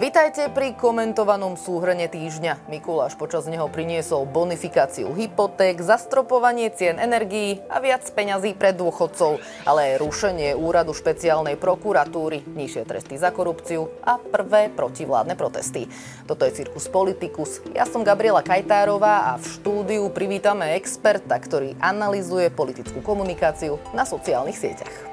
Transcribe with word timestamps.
Vítajte 0.00 0.48
pri 0.48 0.72
komentovanom 0.80 1.60
súhrne 1.60 2.08
týždňa. 2.08 2.72
Mikuláš 2.72 3.20
počas 3.20 3.44
neho 3.44 3.68
priniesol 3.68 4.24
bonifikáciu 4.24 5.12
hypoték, 5.12 5.76
zastropovanie 5.84 6.72
cien 6.72 6.96
energií 6.96 7.60
a 7.68 7.84
viac 7.84 8.08
peňazí 8.08 8.56
pre 8.56 8.72
dôchodcov, 8.72 9.44
ale 9.68 9.92
aj 9.92 10.00
rušenie 10.00 10.56
úradu 10.56 10.96
špeciálnej 10.96 11.60
prokuratúry, 11.60 12.48
nižšie 12.48 12.88
tresty 12.88 13.20
za 13.20 13.28
korupciu 13.28 13.92
a 14.00 14.16
prvé 14.16 14.72
protivládne 14.72 15.36
protesty. 15.36 15.84
Toto 16.24 16.48
je 16.48 16.56
Cirkus 16.56 16.88
Politicus. 16.88 17.60
Ja 17.76 17.84
som 17.84 18.00
Gabriela 18.00 18.40
Kajtárová 18.40 19.28
a 19.28 19.32
v 19.36 19.52
štúdiu 19.52 20.08
privítame 20.08 20.80
experta, 20.80 21.36
ktorý 21.36 21.76
analizuje 21.76 22.48
politickú 22.48 23.04
komunikáciu 23.04 23.76
na 23.92 24.08
sociálnych 24.08 24.56
sieťach. 24.56 25.09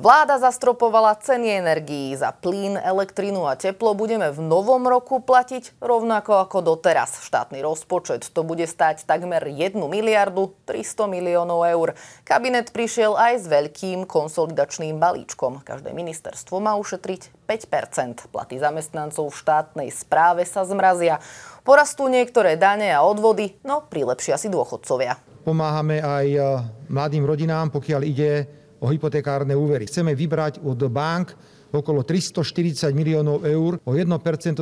Vláda 0.00 0.40
zastropovala 0.40 1.12
ceny 1.20 1.60
energií. 1.60 2.16
Za 2.16 2.32
plyn, 2.32 2.80
elektrínu 2.80 3.44
a 3.44 3.52
teplo 3.52 3.92
budeme 3.92 4.32
v 4.32 4.40
novom 4.40 4.80
roku 4.88 5.20
platiť 5.20 5.76
rovnako 5.76 6.40
ako 6.40 6.64
doteraz. 6.64 7.20
Štátny 7.20 7.60
rozpočet 7.60 8.32
to 8.32 8.40
bude 8.40 8.64
stať 8.64 9.04
takmer 9.04 9.44
1 9.44 9.76
miliardu 9.76 10.56
300 10.64 11.04
miliónov 11.04 11.68
eur. 11.68 11.92
Kabinet 12.24 12.72
prišiel 12.72 13.12
aj 13.12 13.44
s 13.44 13.46
veľkým 13.52 14.08
konsolidačným 14.08 14.96
balíčkom. 14.96 15.60
Každé 15.68 15.92
ministerstvo 15.92 16.64
má 16.64 16.80
ušetriť 16.80 17.44
5% 17.44 18.32
Platy 18.32 18.56
zamestnancov 18.56 19.28
v 19.28 19.36
štátnej 19.36 19.88
správe 19.92 20.48
sa 20.48 20.64
zmrazia. 20.64 21.20
Porastú 21.60 22.08
niektoré 22.08 22.56
dane 22.56 22.88
a 22.88 23.04
odvody, 23.04 23.60
no 23.68 23.84
prilepšia 23.84 24.40
si 24.40 24.48
dôchodcovia. 24.48 25.20
Pomáhame 25.44 26.00
aj 26.00 26.26
eh, 26.32 26.44
mladým 26.88 27.28
rodinám, 27.28 27.68
pokiaľ 27.68 28.00
ide 28.08 28.59
o 28.80 28.86
hypotekárne 28.88 29.52
úvery. 29.52 29.86
Chceme 29.86 30.16
vybrať 30.16 30.64
od 30.64 30.80
bank 30.88 31.36
okolo 31.70 32.02
340 32.02 32.90
miliónov 32.90 33.46
eur. 33.46 33.78
O 33.86 33.94
1% 33.94 34.10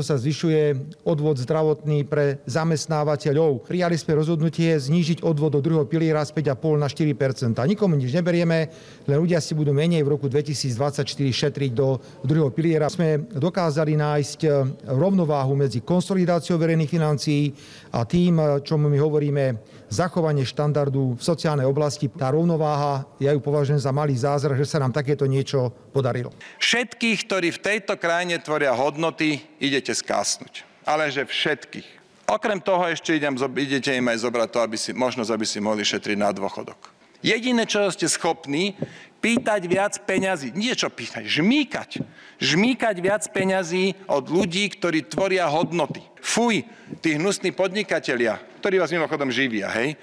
sa 0.04 0.14
zvyšuje 0.20 0.76
odvod 1.08 1.40
zdravotný 1.40 2.04
pre 2.04 2.44
zamestnávateľov. 2.44 3.64
Prijali 3.64 3.96
sme 3.96 4.20
rozhodnutie 4.20 4.76
znížiť 4.76 5.24
odvod 5.24 5.56
do 5.56 5.60
druhého 5.64 5.88
piliera 5.88 6.20
z 6.24 6.36
5,5 6.36 6.76
na 6.76 6.88
4%. 6.88 7.64
A 7.64 7.64
nikomu 7.64 7.96
nič 7.96 8.12
neberieme, 8.12 8.68
len 9.08 9.16
ľudia 9.16 9.40
si 9.40 9.56
budú 9.56 9.72
menej 9.72 10.04
v 10.04 10.12
roku 10.12 10.28
2024 10.28 11.04
šetriť 11.08 11.70
do 11.72 11.96
druhého 12.22 12.52
piliera. 12.52 12.92
Sme 12.92 13.24
dokázali 13.32 13.96
nájsť 13.96 14.40
e, 14.44 14.48
rovnováhu 14.92 15.56
medzi 15.56 15.80
konsolidáciou 15.80 16.60
verejných 16.60 16.92
financií 16.92 17.56
a 17.96 18.04
tým, 18.04 18.36
e, 18.36 18.44
čo 18.60 18.76
my 18.76 18.98
hovoríme 19.00 19.44
zachovanie 19.88 20.44
štandardu 20.44 21.16
v 21.16 21.22
sociálnej 21.22 21.64
oblasti. 21.64 22.06
Tá 22.12 22.32
rovnováha, 22.32 23.08
ja 23.20 23.32
ju 23.32 23.40
považujem 23.40 23.80
za 23.80 23.92
malý 23.92 24.14
zázrak, 24.14 24.60
že 24.60 24.68
sa 24.68 24.78
nám 24.80 24.92
takéto 24.92 25.24
niečo 25.24 25.72
podarilo. 25.92 26.32
Všetkých, 26.60 27.18
ktorí 27.24 27.48
v 27.56 27.60
tejto 27.60 27.96
krajine 27.96 28.38
tvoria 28.40 28.76
hodnoty, 28.76 29.40
idete 29.58 29.92
skásnuť. 29.96 30.64
Ale 30.84 31.12
že 31.12 31.24
všetkých. 31.24 31.98
Okrem 32.28 32.60
toho 32.60 32.84
ešte 32.92 33.16
idem, 33.16 33.32
idete 33.56 33.88
im 33.96 34.04
aj 34.12 34.28
zobrať 34.28 34.48
to, 34.52 34.58
aby 34.60 34.76
si, 34.76 34.92
možnosť, 34.92 35.30
aby 35.32 35.46
si 35.48 35.58
mohli 35.64 35.80
šetriť 35.80 36.16
na 36.20 36.28
dôchodok. 36.28 36.92
Jediné, 37.18 37.66
čo 37.66 37.90
ste 37.90 38.06
schopní, 38.06 38.78
pýtať 39.18 39.66
viac 39.66 39.94
peňazí. 40.06 40.54
Nie 40.54 40.78
čo 40.78 40.88
pýtať, 40.90 41.26
žmýkať. 41.26 42.02
Žmýkať 42.38 42.96
viac 43.02 43.22
peňazí 43.30 43.98
od 44.06 44.30
ľudí, 44.30 44.70
ktorí 44.72 45.06
tvoria 45.10 45.50
hodnoty. 45.50 46.02
Fuj, 46.22 46.62
tí 47.02 47.18
hnusní 47.18 47.50
podnikatelia, 47.54 48.38
ktorí 48.62 48.78
vás 48.78 48.94
mimochodom 48.94 49.30
živia, 49.30 49.70
hej, 49.74 49.98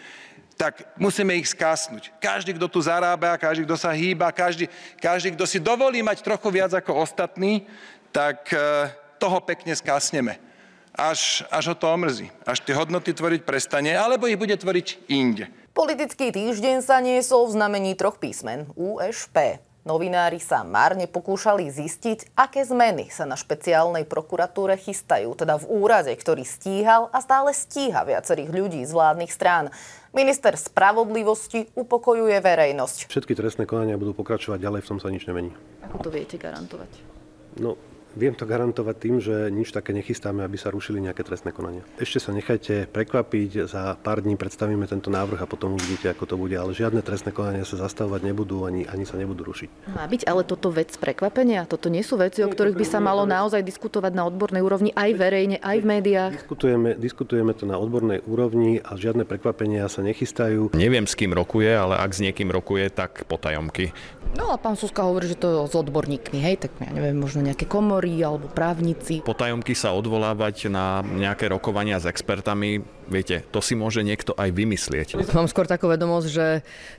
tak 0.55 0.95
musíme 0.95 1.35
ich 1.35 1.51
skásnuť. 1.51 2.15
Každý, 2.19 2.55
kto 2.55 2.71
tu 2.71 2.79
zarába, 2.79 3.35
každý, 3.35 3.67
kto 3.67 3.75
sa 3.75 3.91
hýba, 3.91 4.31
každý, 4.31 4.71
každý, 5.03 5.35
kto 5.35 5.43
si 5.43 5.59
dovolí 5.59 5.99
mať 5.99 6.23
trochu 6.23 6.47
viac 6.47 6.71
ako 6.71 7.03
ostatní, 7.03 7.67
tak 8.15 8.47
e, 8.55 8.87
toho 9.19 9.43
pekne 9.43 9.75
skásneme. 9.75 10.39
Až, 10.95 11.43
až 11.51 11.63
ho 11.71 11.75
to 11.75 11.91
omrzí. 11.91 12.31
Až 12.47 12.63
tie 12.63 12.71
hodnoty 12.71 13.11
tvoriť 13.11 13.43
prestane, 13.43 13.91
alebo 13.91 14.31
ich 14.31 14.39
bude 14.39 14.55
tvoriť 14.55 15.11
inde. 15.11 15.51
Politický 15.75 16.31
týždeň 16.31 16.79
sa 16.79 17.03
niesol 17.03 17.51
v 17.51 17.59
znamení 17.59 17.99
troch 17.99 18.15
písmen 18.15 18.71
USP. 18.79 19.59
Novinári 19.85 20.41
sa 20.41 20.65
márne 20.65 21.05
pokúšali 21.05 21.69
zistiť, 21.69 22.33
aké 22.33 22.65
zmeny 22.65 23.11
sa 23.13 23.27
na 23.27 23.37
špeciálnej 23.37 24.07
prokuratúre 24.09 24.81
chystajú, 24.81 25.37
teda 25.37 25.61
v 25.61 25.69
úrade, 25.69 26.09
ktorý 26.09 26.41
stíhal 26.41 27.11
a 27.13 27.21
stále 27.21 27.53
stíha 27.53 28.01
viacerých 28.01 28.49
ľudí 28.49 28.81
z 28.81 28.89
vládnych 28.89 29.29
strán. 29.29 29.69
Minister 30.09 30.57
spravodlivosti 30.57 31.69
upokojuje 31.77 32.33
verejnosť. 32.39 33.13
Všetky 33.13 33.37
trestné 33.37 33.69
konania 33.69 33.99
budú 33.99 34.17
pokračovať 34.17 34.57
ďalej, 34.57 34.79
v 34.81 34.89
tom 34.89 34.97
sa 35.03 35.13
nič 35.13 35.27
nemení. 35.29 35.51
Ako 35.85 36.01
to 36.01 36.09
viete 36.09 36.39
garantovať? 36.39 36.89
No, 37.61 37.77
Viem 38.15 38.31
to 38.31 38.47
garantovať 38.47 38.95
tým, 38.95 39.15
že 39.19 39.51
nič 39.51 39.75
také 39.75 39.91
nechystáme, 39.91 40.39
aby 40.39 40.55
sa 40.55 40.71
rušili 40.71 41.03
nejaké 41.03 41.27
trestné 41.27 41.51
konania. 41.51 41.83
Ešte 41.99 42.23
sa 42.23 42.31
nechajte 42.31 42.87
prekvapiť, 42.87 43.67
za 43.67 43.99
pár 43.99 44.23
dní 44.23 44.39
predstavíme 44.39 44.87
tento 44.87 45.11
návrh 45.11 45.43
a 45.43 45.51
potom 45.51 45.75
uvidíte, 45.75 46.07
ako 46.07 46.23
to 46.23 46.35
bude. 46.39 46.55
Ale 46.55 46.71
žiadne 46.71 47.03
trestné 47.03 47.35
konania 47.35 47.67
sa 47.67 47.75
zastavovať 47.75 48.23
nebudú, 48.23 48.63
ani, 48.63 48.87
ani 48.87 49.03
sa 49.03 49.19
nebudú 49.19 49.43
rušiť. 49.43 49.91
Má 49.99 50.07
byť 50.07 50.31
ale 50.31 50.47
toto 50.47 50.71
vec 50.71 50.95
prekvapenia? 50.95 51.67
Toto 51.67 51.91
nie 51.91 52.07
sú 52.07 52.15
veci, 52.15 52.39
o 52.39 52.47
ktorých 52.47 52.79
by 52.79 52.85
sa 52.87 53.03
malo 53.03 53.27
naozaj 53.27 53.59
diskutovať 53.67 54.15
na 54.15 54.23
odbornej 54.23 54.63
úrovni 54.63 54.95
aj 54.95 55.11
verejne, 55.19 55.57
aj 55.59 55.77
v 55.83 55.85
médiách? 55.85 56.31
Diskutujeme, 56.39 56.95
diskutujeme 56.95 57.51
to 57.51 57.67
na 57.67 57.75
odbornej 57.75 58.23
úrovni 58.23 58.79
a 58.79 58.95
žiadne 58.95 59.27
prekvapenia 59.27 59.91
sa 59.91 59.99
nechystajú. 59.99 60.71
Neviem, 60.71 61.03
s 61.03 61.19
kým 61.19 61.35
rokuje, 61.35 61.67
ale 61.67 61.99
ak 61.99 62.15
s 62.15 62.23
niekým 62.23 62.47
rokuje, 62.47 62.87
tak 62.95 63.27
potajomky. 63.27 63.91
No 64.39 64.51
a 64.51 64.59
pán 64.59 64.79
Suska 64.79 65.03
hovorí, 65.03 65.31
že 65.31 65.39
to 65.39 65.47
je 65.47 65.57
s 65.67 65.75
odborníkmi, 65.75 66.39
hej, 66.39 66.55
tak 66.63 66.71
ja 66.79 66.91
neviem, 66.91 67.15
možno 67.15 67.43
nejaké 67.43 67.67
komory 67.67 68.04
alebo 68.21 68.47
právnici. 68.51 69.25
Potajomky 69.25 69.73
sa 69.73 69.95
odvolávať 69.95 70.69
na 70.69 71.01
nejaké 71.01 71.49
rokovania 71.49 71.97
s 71.97 72.05
expertami, 72.05 72.83
viete, 73.07 73.45
to 73.49 73.61
si 73.61 73.77
môže 73.77 74.01
niekto 74.01 74.33
aj 74.37 74.49
vymyslieť. 74.53 75.07
Mám 75.37 75.49
skôr 75.49 75.69
takú 75.69 75.89
vedomosť, 75.89 76.27
že 76.29 76.47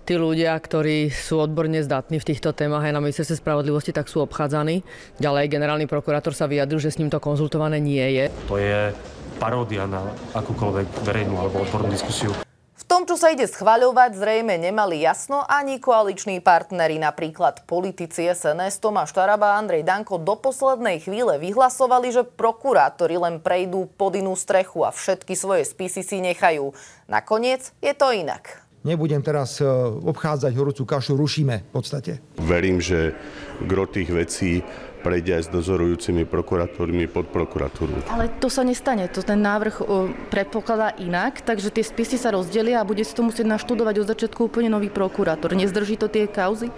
tí 0.06 0.14
ľudia, 0.18 0.54
ktorí 0.58 1.10
sú 1.10 1.42
odborne 1.42 1.82
zdatní 1.82 2.22
v 2.22 2.28
týchto 2.32 2.54
témach 2.54 2.86
aj 2.86 2.94
na 2.94 3.02
ministerstve 3.02 3.42
spravodlivosti, 3.42 3.90
tak 3.92 4.06
sú 4.06 4.22
obchádzaní. 4.22 4.86
Ďalej 5.18 5.50
generálny 5.50 5.86
prokurátor 5.90 6.32
sa 6.32 6.46
vyjadril, 6.46 6.78
že 6.78 6.94
s 6.94 6.98
ním 7.02 7.10
to 7.10 7.18
konzultované 7.18 7.82
nie 7.82 8.06
je. 8.16 8.24
To 8.50 8.56
je 8.58 8.94
paródia 9.36 9.84
na 9.84 10.00
akúkoľvek 10.32 11.04
verejnú 11.04 11.36
alebo 11.36 11.60
odbornú 11.66 11.92
diskusiu. 11.92 12.45
Tom, 12.86 13.02
čo 13.02 13.18
sa 13.18 13.34
ide 13.34 13.50
schvaľovať, 13.50 14.14
zrejme 14.14 14.62
nemali 14.62 15.02
jasno 15.02 15.42
ani 15.42 15.82
koaliční 15.82 16.38
partneri, 16.38 17.02
napríklad 17.02 17.66
politici 17.66 18.30
SNS 18.30 18.78
Tomáš 18.78 19.10
Taraba 19.10 19.54
a 19.54 19.58
Andrej 19.58 19.82
Danko 19.82 20.22
do 20.22 20.38
poslednej 20.38 21.02
chvíle 21.02 21.34
vyhlasovali, 21.42 22.14
že 22.14 22.22
prokurátori 22.22 23.18
len 23.18 23.42
prejdú 23.42 23.90
pod 23.98 24.14
inú 24.14 24.38
strechu 24.38 24.86
a 24.86 24.94
všetky 24.94 25.34
svoje 25.34 25.66
spisy 25.66 26.06
si 26.06 26.22
nechajú. 26.22 26.78
Nakoniec 27.10 27.74
je 27.82 27.90
to 27.90 28.14
inak. 28.14 28.65
Nebudem 28.86 29.18
teraz 29.18 29.58
e, 29.58 29.66
obchádzať 30.06 30.54
horúcu 30.54 30.86
kašu, 30.86 31.18
rušíme 31.18 31.66
v 31.66 31.70
podstate. 31.74 32.22
Verím, 32.38 32.78
že 32.78 33.18
gro 33.66 33.90
tých 33.90 34.14
vecí 34.14 34.62
prejde 35.02 35.38
aj 35.38 35.42
s 35.46 35.50
dozorujúcimi 35.50 36.22
prokurátormi 36.26 37.10
pod 37.10 37.26
prokuratúru. 37.30 38.06
Ale 38.10 38.30
to 38.38 38.46
sa 38.46 38.62
nestane. 38.62 39.10
To 39.10 39.22
ten 39.26 39.38
návrh 39.42 39.82
predpokladá 40.30 40.98
inak, 40.98 41.42
takže 41.42 41.70
tie 41.70 41.82
spisy 41.86 42.18
sa 42.18 42.34
rozdelia 42.34 42.82
a 42.82 42.88
bude 42.88 43.02
si 43.02 43.14
to 43.14 43.22
musieť 43.22 43.46
naštudovať 43.46 44.02
od 44.02 44.10
začiatku 44.10 44.50
úplne 44.50 44.70
nový 44.70 44.90
prokurátor. 44.90 45.54
Nezdrží 45.54 45.98
to 45.98 46.10
tie 46.10 46.26
kauzy? 46.26 46.74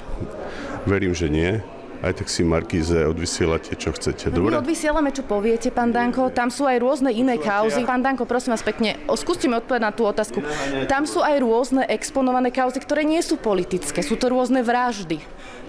Verím, 0.84 1.16
že 1.16 1.28
nie 1.32 1.60
aj 1.98 2.12
tak 2.22 2.28
si 2.30 2.46
Markíze 2.46 3.06
odvysielate, 3.06 3.74
čo 3.74 3.90
chcete. 3.90 4.30
Dobre? 4.30 4.54
My 4.54 4.62
odvysielame, 4.62 5.10
čo 5.10 5.26
poviete, 5.26 5.74
pán 5.74 5.90
Danko. 5.90 6.30
Tam 6.30 6.48
sú 6.48 6.66
aj 6.66 6.78
rôzne 6.78 7.10
iné 7.10 7.38
kauzy. 7.38 7.82
Pán 7.82 8.02
Danko, 8.06 8.22
prosím 8.22 8.54
vás 8.54 8.62
pekne, 8.62 8.98
skúste 9.18 9.50
mi 9.50 9.58
odpovedať 9.58 9.82
na 9.82 9.90
tú 9.90 10.06
otázku. 10.06 10.38
Tam 10.86 11.04
sú 11.04 11.20
aj 11.22 11.36
rôzne 11.42 11.82
exponované 11.90 12.54
kauzy, 12.54 12.78
ktoré 12.78 13.02
nie 13.02 13.18
sú 13.18 13.34
politické. 13.34 14.00
Sú 14.06 14.14
to 14.14 14.30
rôzne 14.30 14.62
vraždy. 14.62 15.18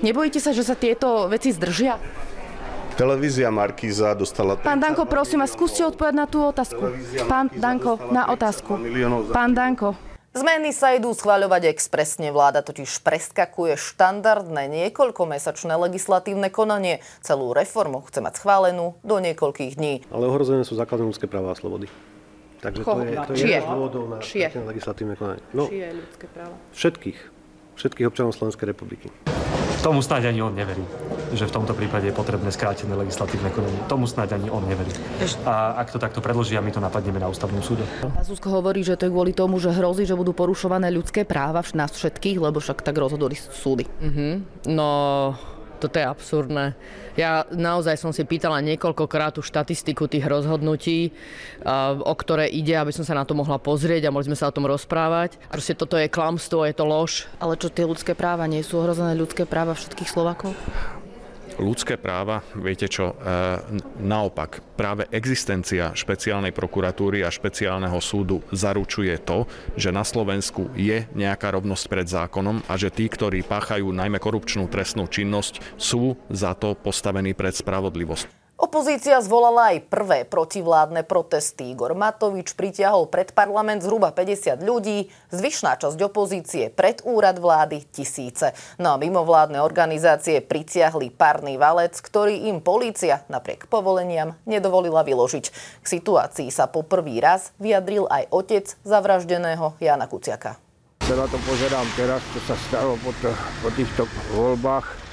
Nebojíte 0.05 0.37
sa, 0.37 0.53
že 0.53 0.61
sa 0.61 0.77
tieto 0.77 1.27
veci 1.27 1.49
zdržia? 1.49 1.97
Televízia 2.99 3.47
Markíza 3.47 4.11
dostala... 4.11 4.59
Pán 4.59 4.83
Danko, 4.83 5.07
prosím 5.07 5.39
vás, 5.39 5.55
skúste 5.55 5.87
odpovedať 5.87 6.15
na 6.19 6.27
tú 6.27 6.43
otázku. 6.43 6.91
Pán 7.31 7.47
Danko, 7.55 7.95
na 8.11 8.27
otázku. 8.27 8.75
Pán 9.31 9.55
Danko. 9.55 10.08
Zmeny 10.29 10.69
sa 10.69 10.93
idú 10.93 11.09
schváľovať 11.09 11.73
expresne. 11.73 12.29
Vláda 12.29 12.61
totiž 12.61 13.01
preskakuje 13.01 13.73
štandardné 13.73 14.69
niekoľkomesačné 14.69 15.73
legislatívne 15.73 16.53
konanie. 16.53 17.01
Celú 17.25 17.49
reformu 17.49 18.05
chce 18.05 18.21
mať 18.21 18.37
schválenú 18.37 18.93
do 19.01 19.17
niekoľkých 19.17 19.73
dní. 19.73 20.05
Ale 20.13 20.29
ohrozené 20.29 20.61
sú 20.61 20.77
základné 20.77 21.09
ľudské 21.09 21.25
práva 21.25 21.51
a 21.53 21.57
slobody. 21.57 21.89
Takže 22.61 22.85
to 22.85 23.01
je, 23.01 23.15
to 23.25 23.33
je 23.33 23.39
Čie? 23.41 23.57
z 23.57 23.65
dôvodov 23.65 24.03
na 24.05 24.17
Čie? 24.21 24.53
legislatívne 24.53 25.15
konanie. 25.17 25.41
No, 25.49 25.65
Čie 25.65 25.97
ľudské 25.97 26.29
práva? 26.29 26.53
všetkých. 26.77 27.38
Všetkých 27.79 28.07
občanov 28.11 28.35
Slovenskej 28.35 28.75
republiky. 28.75 29.07
Tomu 29.79 30.03
snáď 30.03 30.35
ani 30.35 30.43
on 30.43 30.51
neverí 30.51 30.83
že 31.33 31.45
v 31.45 31.53
tomto 31.61 31.77
prípade 31.77 32.09
je 32.09 32.15
potrebné 32.15 32.49
skrátené 32.49 32.93
legislatívne 32.97 33.53
konanie. 33.53 33.77
Tomu 33.85 34.09
snáď 34.09 34.41
ani 34.41 34.49
on 34.49 34.65
neverí. 34.65 34.89
A 35.45 35.77
ak 35.77 35.93
to 35.93 36.01
takto 36.01 36.21
predloží, 36.23 36.57
a 36.57 36.61
my 36.63 36.73
to 36.73 36.81
napadneme 36.81 37.21
na 37.21 37.29
ústavnom 37.29 37.61
súde. 37.61 37.85
A 38.17 38.25
Susko 38.25 38.49
hovorí, 38.49 38.81
že 38.81 38.97
to 38.97 39.09
je 39.09 39.13
kvôli 39.13 39.33
tomu, 39.35 39.61
že 39.61 39.69
hrozí, 39.69 40.09
že 40.09 40.17
budú 40.17 40.33
porušované 40.33 40.89
ľudské 40.89 41.25
práva 41.25 41.61
nás 41.77 41.93
všetkých, 41.93 42.41
lebo 42.41 42.57
však 42.57 42.81
tak 42.81 42.97
rozhodli 42.97 43.37
súdy. 43.37 43.85
Mm-hmm. 43.85 44.33
No, 44.73 44.89
toto 45.79 45.95
je 45.95 46.05
absurdné. 46.05 46.75
Ja 47.15 47.47
naozaj 47.47 47.95
som 47.95 48.11
si 48.11 48.27
pýtala 48.27 48.59
niekoľkokrát 48.59 49.39
tú 49.39 49.41
štatistiku 49.41 50.11
tých 50.11 50.27
rozhodnutí, 50.27 51.15
o 52.03 52.13
ktoré 52.19 52.51
ide, 52.51 52.75
aby 52.75 52.91
som 52.91 53.07
sa 53.07 53.15
na 53.15 53.23
to 53.23 53.31
mohla 53.31 53.55
pozrieť 53.55 54.07
a 54.07 54.13
mohli 54.13 54.27
sme 54.27 54.37
sa 54.39 54.51
o 54.51 54.55
tom 54.55 54.67
rozprávať. 54.67 55.39
Proste 55.47 55.73
toto 55.79 55.95
je 55.95 56.11
klamstvo, 56.11 56.67
je 56.67 56.75
to 56.75 56.83
lož. 56.83 57.31
Ale 57.39 57.55
čo 57.55 57.71
tie 57.71 57.87
ľudské 57.87 58.11
práva? 58.11 58.43
Nie 58.51 58.61
sú 58.61 58.83
ohrozené 58.83 59.15
ľudské 59.15 59.47
práva 59.47 59.73
všetkých 59.73 60.11
Slovakov? 60.11 60.51
Ľudské 61.59 61.99
práva, 61.99 62.41
viete 62.55 62.87
čo, 62.87 63.13
e, 63.13 63.15
naopak, 63.99 64.63
práve 64.79 65.05
existencia 65.11 65.91
špeciálnej 65.91 66.55
prokuratúry 66.55 67.21
a 67.21 67.29
špeciálneho 67.29 67.99
súdu 67.99 68.39
zaručuje 68.55 69.13
to, 69.21 69.43
že 69.75 69.91
na 69.91 70.07
Slovensku 70.07 70.71
je 70.73 71.03
nejaká 71.11 71.51
rovnosť 71.51 71.85
pred 71.91 72.07
zákonom 72.07 72.63
a 72.65 72.73
že 72.79 72.89
tí, 72.89 73.11
ktorí 73.11 73.43
páchajú 73.43 73.91
najmä 73.91 74.17
korupčnú 74.17 74.71
trestnú 74.71 75.11
činnosť, 75.11 75.75
sú 75.75 76.15
za 76.31 76.55
to 76.55 76.79
postavení 76.79 77.35
pred 77.35 77.51
spravodlivosť. 77.51 78.38
Opozícia 78.59 79.15
zvolala 79.23 79.71
aj 79.71 79.87
prvé 79.87 80.27
protivládne 80.27 81.07
protesty. 81.07 81.71
Igor 81.71 81.95
Matovič 81.95 82.59
pritiahol 82.59 83.07
pred 83.07 83.31
parlament 83.31 83.79
zhruba 83.79 84.11
50 84.11 84.59
ľudí, 84.59 85.07
zvyšná 85.31 85.79
časť 85.79 85.95
opozície 86.03 86.67
pred 86.67 86.99
úrad 87.07 87.39
vlády 87.39 87.87
tisíce. 87.87 88.51
No 88.75 88.91
a 88.91 88.99
mimovládne 88.99 89.63
organizácie 89.63 90.43
pritiahli 90.43 91.07
párny 91.07 91.55
valec, 91.55 91.95
ktorý 92.03 92.51
im 92.51 92.59
polícia 92.59 93.23
napriek 93.31 93.71
povoleniam 93.71 94.35
nedovolila 94.43 95.07
vyložiť. 95.07 95.45
K 95.79 95.85
situácii 95.87 96.51
sa 96.51 96.67
po 96.67 96.83
prvý 96.83 97.23
raz 97.23 97.55
vyjadril 97.63 98.11
aj 98.11 98.27
otec 98.27 98.75
zavraždeného 98.83 99.79
Jana 99.79 100.11
Kuciaka. 100.11 100.59
Na 101.07 101.25
to 101.31 101.39
pozerám 101.47 101.87
teraz, 101.95 102.19
čo 102.35 102.43
sa 102.43 102.59
stalo 102.67 102.99
po, 102.99 103.15
to, 103.23 103.31
po 103.63 103.71
týchto 103.71 104.03
voľbách 104.35 105.08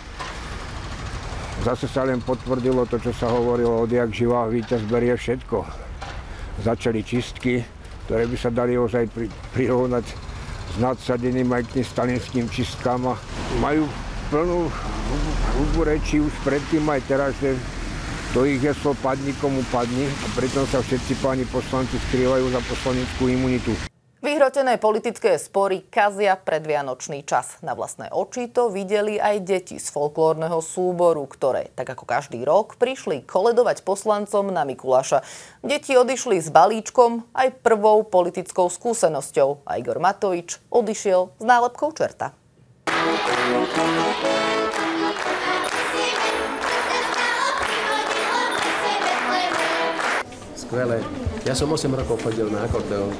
Zase 1.64 1.88
sa 1.88 2.04
len 2.04 2.20
potvrdilo 2.20 2.84
to, 2.84 3.00
čo 3.00 3.16
sa 3.16 3.32
hovorilo 3.32 3.88
odjak 3.88 4.12
živá, 4.12 4.44
víťaz 4.50 4.84
berie 4.90 5.16
všetko. 5.16 5.64
Začali 6.66 7.00
čistky, 7.00 7.64
ktoré 8.06 8.28
by 8.28 8.36
sa 8.36 8.50
dali 8.52 8.76
ozaj 8.76 9.08
pri, 9.12 9.26
prirovnať 9.56 10.06
s 10.72 10.74
nadsadeným 10.76 11.48
aj 11.56 11.62
k 11.66 11.72
tým 11.80 11.86
stalinským 11.86 12.46
čistkám 12.52 13.16
majú 13.62 13.88
plnú 14.28 14.68
hubu 15.56 15.80
reči 15.86 16.20
už 16.20 16.34
predtým 16.42 16.84
aj 16.90 17.00
teraz, 17.06 17.32
že 17.38 17.54
to 18.34 18.44
ich 18.44 18.60
heslo 18.60 18.92
padni 19.00 19.32
komu 19.40 19.64
padni 19.72 20.04
a 20.04 20.26
pritom 20.36 20.66
sa 20.68 20.82
všetci 20.82 21.18
páni 21.24 21.48
poslanci 21.48 21.96
skrývajú 22.10 22.52
za 22.52 22.60
poslaneckú 22.68 23.32
imunitu. 23.32 23.95
Vyhrotené 24.24 24.80
politické 24.80 25.36
spory 25.36 25.84
kazia 25.92 26.40
predvianočný 26.40 27.28
čas. 27.28 27.60
Na 27.60 27.76
vlastné 27.76 28.08
oči 28.08 28.48
to 28.48 28.72
videli 28.72 29.20
aj 29.20 29.44
deti 29.44 29.76
z 29.76 29.92
folklórneho 29.92 30.64
súboru, 30.64 31.28
ktoré, 31.28 31.68
tak 31.76 31.92
ako 31.92 32.08
každý 32.08 32.40
rok, 32.40 32.80
prišli 32.80 33.28
koledovať 33.28 33.84
poslancom 33.84 34.48
na 34.48 34.64
Mikuláša. 34.64 35.20
Deti 35.60 36.00
odišli 36.00 36.40
s 36.40 36.48
balíčkom 36.48 37.28
aj 37.36 37.60
prvou 37.60 38.08
politickou 38.08 38.72
skúsenosťou 38.72 39.68
a 39.68 39.76
Igor 39.76 40.00
Matovič 40.00 40.64
odišiel 40.72 41.36
s 41.36 41.44
nálepkou 41.44 41.92
čerta. 41.92 42.32
Skvelé. 50.56 51.04
Ja 51.46 51.54
som 51.54 51.70
8 51.70 51.94
rokov 51.94 52.18
chodil 52.26 52.50
na 52.50 52.66
akordeón. 52.66 53.14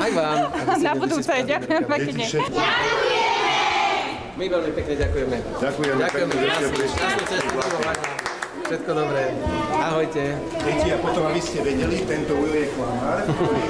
Aj 0.00 0.10
vám. 0.16 0.36
Na 0.80 0.92
budúce, 0.96 1.28
ďakujem 1.28 1.84
pekne. 1.84 2.24
My 4.32 4.44
veľmi 4.48 4.72
pekne 4.72 4.94
ďakujeme. 4.96 5.36
Ďakujeme. 5.60 6.00
Ďakujeme. 6.00 6.32
Všetko 8.72 8.90
dobré. 8.96 9.36
Ahojte. 9.76 10.32
Deti, 10.64 10.88
a 10.88 10.96
potom, 10.96 11.28
aby 11.28 11.44
ste 11.44 11.60
vedeli, 11.60 12.08
tento 12.08 12.40
ujo 12.40 12.56
je 12.56 12.72
klamár, 12.72 13.28
ktorý 13.28 13.60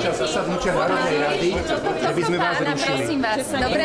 počas 0.00 0.14
zasadnutia 0.24 0.72
Národnej 0.72 1.18
rady, 1.28 1.50
že 2.00 2.12
by 2.16 2.22
sme 2.24 2.36
vás 2.40 2.56
rušili. 2.56 3.04
Prosím 3.04 3.20
vás, 3.20 3.44
dobre? 3.52 3.84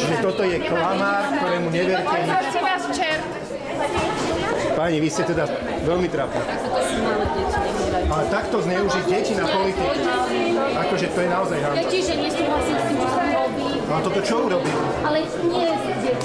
Čiže 0.00 0.16
toto 0.24 0.42
je 0.48 0.56
klamár, 0.64 1.36
ktorému 1.36 1.68
neverte 1.68 2.16
nič. 2.16 2.32
Prosím 2.32 2.64
vás, 2.64 2.82
čert. 2.96 3.39
Páni, 4.80 4.96
vy 4.96 5.12
ste 5.12 5.28
teda 5.28 5.44
veľmi 5.84 6.08
trápni. 6.08 6.40
Ale 8.08 8.24
takto 8.32 8.64
zneužiť 8.64 9.04
deti 9.12 9.36
na 9.36 9.44
politiku, 9.44 9.92
akože 10.72 11.06
to 11.12 11.18
je 11.20 11.28
naozaj 11.28 11.58
hamba. 11.60 11.84
Že 11.84 12.14
nesúhlasím 12.16 12.76
s 12.80 12.84
tým, 12.88 12.96
čo 13.04 13.20
robí. 13.28 13.64
Ale 13.76 14.00
toto 14.08 14.20
čo 14.24 14.36
urobil? 14.48 14.78
Ale 15.04 15.20
nie. 15.52 15.68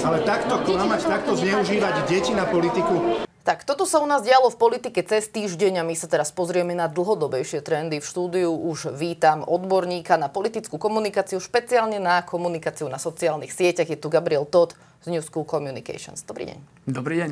Ale 0.00 0.18
takto 0.24 0.54
klamať, 0.64 1.00
takto 1.04 1.36
zneužívať 1.36 2.08
deti 2.08 2.32
na 2.32 2.48
politiku, 2.48 3.25
Tak 3.46 3.62
toto 3.62 3.86
sa 3.86 4.02
u 4.02 4.10
nás 4.10 4.26
dialo 4.26 4.50
v 4.50 4.58
politike 4.58 5.06
cez 5.06 5.30
týždeň 5.30 5.78
a 5.78 5.86
my 5.86 5.94
sa 5.94 6.10
teraz 6.10 6.34
pozrieme 6.34 6.74
na 6.74 6.90
dlhodobejšie 6.90 7.62
trendy. 7.62 8.02
V 8.02 8.10
štúdiu 8.10 8.50
už 8.50 8.90
vítam 8.98 9.46
odborníka 9.46 10.18
na 10.18 10.26
politickú 10.26 10.82
komunikáciu, 10.82 11.38
špeciálne 11.38 12.02
na 12.02 12.26
komunikáciu 12.26 12.90
na 12.90 12.98
sociálnych 12.98 13.54
sieťach. 13.54 13.86
Je 13.86 14.02
tu 14.02 14.10
Gabriel 14.10 14.50
Todd 14.50 14.74
z 15.06 15.14
New 15.14 15.22
School 15.22 15.46
Communications. 15.46 16.26
Dobrý 16.26 16.50
deň. 16.50 16.58
Dobrý 16.90 17.22
deň. 17.22 17.30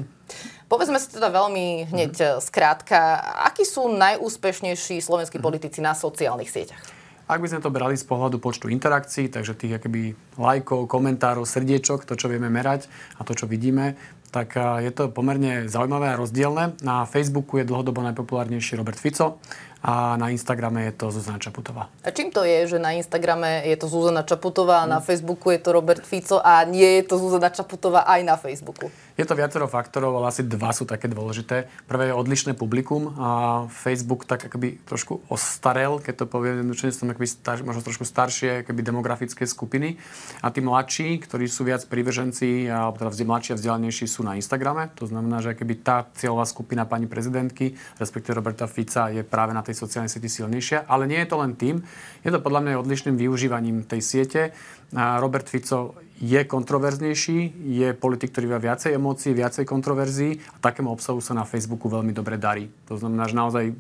Povedzme 0.70 1.02
si 1.02 1.10
teda 1.10 1.34
veľmi 1.34 1.90
hneď 1.90 2.14
mm-hmm. 2.14 2.46
skrátka, 2.46 3.18
akí 3.50 3.66
sú 3.66 3.90
najúspešnejší 3.90 5.02
slovenskí 5.02 5.42
mm-hmm. 5.42 5.50
politici 5.50 5.82
na 5.82 5.98
sociálnych 5.98 6.46
sieťach? 6.46 6.94
Ak 7.24 7.40
by 7.40 7.48
sme 7.48 7.64
to 7.64 7.72
brali 7.72 7.96
z 7.96 8.04
pohľadu 8.04 8.36
počtu 8.36 8.68
interakcií, 8.68 9.32
takže 9.32 9.56
tých 9.56 9.80
akoby 9.80 10.12
lajkov, 10.36 10.84
komentárov, 10.86 11.48
srdiečok, 11.48 12.04
to, 12.04 12.20
čo 12.20 12.28
vieme 12.28 12.52
merať 12.52 12.84
a 13.16 13.24
to, 13.24 13.32
čo 13.32 13.48
vidíme, 13.48 13.96
tak 14.34 14.58
je 14.82 14.90
to 14.90 15.14
pomerne 15.14 15.70
zaujímavé 15.70 16.10
a 16.10 16.18
rozdielne. 16.18 16.74
Na 16.82 17.06
Facebooku 17.06 17.62
je 17.62 17.70
dlhodobo 17.70 18.02
najpopulárnejší 18.02 18.74
Robert 18.74 18.98
Fico 18.98 19.38
a 19.84 20.16
na 20.16 20.32
Instagrame 20.32 20.88
je 20.88 20.92
to 20.96 21.12
Zuzana 21.12 21.36
Čaputová. 21.36 21.92
A 22.00 22.08
čím 22.08 22.32
to 22.32 22.40
je, 22.40 22.64
že 22.64 22.78
na 22.80 22.96
Instagrame 22.96 23.68
je 23.68 23.76
to 23.76 23.84
Zuzana 23.84 24.24
Čaputová 24.24 24.80
a 24.80 24.88
na 24.88 25.04
Facebooku 25.04 25.52
je 25.52 25.60
to 25.60 25.76
Robert 25.76 26.00
Fico 26.00 26.40
a 26.40 26.64
nie 26.64 26.98
je 26.98 27.02
to 27.04 27.20
Zuzana 27.20 27.52
Čaputová 27.52 28.08
aj 28.08 28.20
na 28.24 28.40
Facebooku? 28.40 28.88
Je 29.14 29.22
to 29.28 29.36
viacero 29.36 29.68
faktorov, 29.68 30.16
ale 30.18 30.32
asi 30.32 30.42
dva 30.42 30.74
sú 30.74 30.88
také 30.88 31.06
dôležité. 31.06 31.70
Prvé 31.86 32.10
je 32.10 32.18
odlišné 32.18 32.56
publikum 32.56 33.14
a 33.14 33.28
Facebook 33.70 34.24
tak 34.24 34.48
akoby 34.48 34.80
trošku 34.88 35.22
ostarel, 35.28 36.00
keď 36.00 36.24
to 36.24 36.26
poviem 36.26 36.64
jednoducho, 36.64 36.90
som 36.90 37.12
akoby 37.12 37.28
star, 37.28 37.60
možno 37.62 37.84
trošku 37.84 38.02
staršie 38.02 38.64
akoby 38.66 38.80
demografické 38.82 39.44
skupiny. 39.46 40.00
A 40.42 40.50
tí 40.50 40.64
mladší, 40.64 41.20
ktorí 41.22 41.46
sú 41.46 41.62
viac 41.62 41.86
privrženci, 41.86 42.66
alebo 42.66 42.98
teda 42.98 43.12
mladší 43.12 43.54
a 43.54 43.58
vzdelanejší 43.60 44.06
sú 44.10 44.26
na 44.26 44.34
Instagrame. 44.34 44.90
To 44.98 45.06
znamená, 45.06 45.44
že 45.44 45.54
akoby 45.54 45.74
tá 45.78 46.08
cieľová 46.16 46.48
skupina 46.48 46.82
pani 46.82 47.06
prezidentky, 47.06 47.78
respektíve 48.02 48.34
Roberta 48.34 48.66
Fica, 48.66 49.14
je 49.14 49.22
práve 49.22 49.54
na 49.54 49.62
tej 49.62 49.73
tej 49.74 49.82
sociálnej 49.82 50.14
sieti 50.14 50.30
silnejšia. 50.30 50.86
Ale 50.86 51.10
nie 51.10 51.18
je 51.18 51.28
to 51.28 51.36
len 51.42 51.58
tým. 51.58 51.82
Je 52.22 52.30
to 52.30 52.38
podľa 52.38 52.62
mňa 52.62 52.78
odlišným 52.78 53.18
využívaním 53.18 53.82
tej 53.82 54.00
siete. 54.00 54.54
Robert 54.94 55.50
Fico 55.50 55.98
je 56.14 56.46
kontroverznejší, 56.46 57.66
je 57.74 57.90
politik, 57.98 58.30
ktorý 58.30 58.54
má 58.54 58.62
viacej 58.62 58.94
emócií, 58.94 59.34
viacej 59.34 59.66
kontroverzií 59.66 60.38
a 60.54 60.62
takému 60.62 60.94
obsahu 60.94 61.18
sa 61.18 61.34
na 61.34 61.42
Facebooku 61.42 61.90
veľmi 61.90 62.14
dobre 62.14 62.38
darí. 62.38 62.70
To 62.86 62.94
znamená, 62.94 63.26
že 63.26 63.34
naozaj 63.34 63.74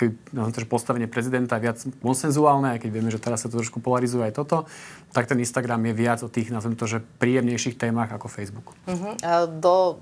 keď 0.00 0.64
postavenie 0.72 1.04
prezidenta 1.04 1.60
je 1.60 1.68
viac 1.68 1.78
konsenzuálne, 2.00 2.72
aj 2.72 2.80
keď 2.80 2.90
vieme, 2.90 3.12
že 3.12 3.20
teraz 3.20 3.44
sa 3.44 3.52
to 3.52 3.60
trošku 3.60 3.84
polarizuje 3.84 4.24
aj 4.24 4.32
toto, 4.40 4.64
tak 5.12 5.28
ten 5.28 5.36
Instagram 5.36 5.84
je 5.92 5.94
viac 5.94 6.24
o 6.24 6.32
tých, 6.32 6.48
nazvem 6.48 6.80
to, 6.80 6.88
že 6.88 7.04
príjemnejších 7.20 7.76
témach 7.76 8.08
ako 8.08 8.32
Facebook. 8.32 8.72
Uh-huh. 8.88 9.12
Do 9.60 10.00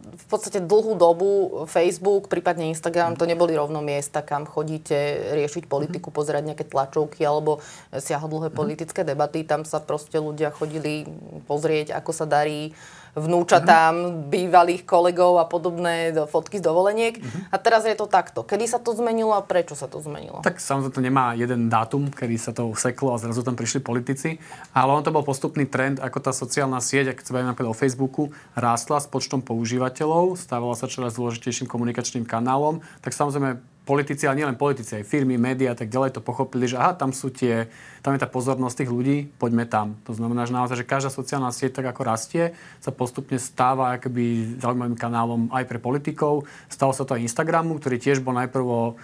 v 0.00 0.24
podstate 0.26 0.64
dlhú 0.64 0.96
dobu 0.96 1.28
Facebook, 1.68 2.32
prípadne 2.32 2.72
Instagram, 2.72 3.14
to 3.14 3.28
neboli 3.28 3.52
rovno 3.52 3.84
miesta, 3.84 4.24
kam 4.24 4.48
chodíte 4.48 4.96
riešiť 5.36 5.68
politiku, 5.68 6.08
pozerať 6.08 6.52
nejaké 6.52 6.64
tlačovky 6.66 7.20
alebo 7.22 7.60
siahodlhé 7.92 8.48
politické 8.50 9.04
debaty. 9.04 9.44
Tam 9.44 9.68
sa 9.68 9.78
proste 9.78 10.16
ľudia 10.18 10.50
chodili 10.50 11.04
pozrieť, 11.44 11.92
ako 11.94 12.10
sa 12.16 12.26
darí 12.26 12.72
vnúčatám, 13.18 13.94
mm-hmm. 13.94 14.26
bývalých 14.30 14.82
kolegov 14.86 15.42
a 15.42 15.46
podobné 15.48 16.14
fotky 16.30 16.62
z 16.62 16.66
dovoleniek. 16.66 17.18
Mm-hmm. 17.18 17.50
A 17.50 17.56
teraz 17.58 17.86
je 17.86 17.96
to 17.96 18.06
takto. 18.06 18.46
Kedy 18.46 18.66
sa 18.70 18.78
to 18.78 18.94
zmenilo 18.94 19.34
a 19.34 19.42
prečo 19.42 19.74
sa 19.74 19.90
to 19.90 19.98
zmenilo? 19.98 20.42
Tak 20.46 20.62
samozrejme 20.62 20.94
to 20.94 21.02
nemá 21.02 21.24
jeden 21.34 21.70
dátum, 21.72 22.10
kedy 22.10 22.36
sa 22.38 22.54
to 22.54 22.70
useklo 22.70 23.14
a 23.14 23.20
zrazu 23.22 23.42
tam 23.42 23.58
prišli 23.58 23.82
politici, 23.82 24.38
ale 24.70 24.90
on 24.94 25.02
to 25.02 25.14
bol 25.14 25.24
postupný 25.26 25.66
trend, 25.66 25.98
ako 25.98 26.18
tá 26.22 26.32
sociálna 26.34 26.78
sieť, 26.78 27.14
ak 27.14 27.22
sa 27.22 27.42
napríklad 27.42 27.72
o 27.72 27.76
Facebooku, 27.76 28.30
rástla 28.54 29.02
s 29.02 29.06
počtom 29.10 29.42
používateľov, 29.42 30.38
stávala 30.38 30.76
sa 30.78 30.86
čoraz 30.86 31.18
dôležitejším 31.18 31.66
komunikačným 31.66 32.26
kanálom, 32.26 32.84
tak 33.02 33.16
samozrejme 33.16 33.62
politici, 33.90 34.22
ale 34.30 34.38
nielen 34.38 34.54
politici, 34.54 34.94
aj 34.94 35.02
firmy, 35.02 35.34
médiá 35.34 35.74
a 35.74 35.78
tak 35.78 35.90
ďalej 35.90 36.14
to 36.14 36.22
pochopili, 36.22 36.70
že 36.70 36.78
aha, 36.78 36.94
tam 36.94 37.10
sú 37.10 37.34
tie, 37.34 37.66
tam 38.06 38.14
je 38.14 38.22
tá 38.22 38.30
pozornosť 38.30 38.86
tých 38.86 38.90
ľudí, 38.94 39.18
poďme 39.34 39.66
tam. 39.66 39.98
To 40.06 40.14
znamená, 40.14 40.46
že 40.46 40.54
naozaj, 40.54 40.78
že 40.78 40.86
každá 40.86 41.10
sociálna 41.10 41.50
sieť 41.50 41.82
tak 41.82 41.90
ako 41.90 42.06
rastie, 42.06 42.54
sa 42.78 42.94
postupne 42.94 43.42
stáva 43.42 43.98
akoby 43.98 44.54
zaujímavým 44.62 44.94
kanálom 44.94 45.50
aj 45.50 45.66
pre 45.66 45.82
politikov. 45.82 46.46
Stalo 46.70 46.94
sa 46.94 47.02
to 47.02 47.18
aj 47.18 47.26
Instagramu, 47.26 47.82
ktorý 47.82 47.98
tiež 47.98 48.22
bol 48.22 48.38
najprv 48.38 48.94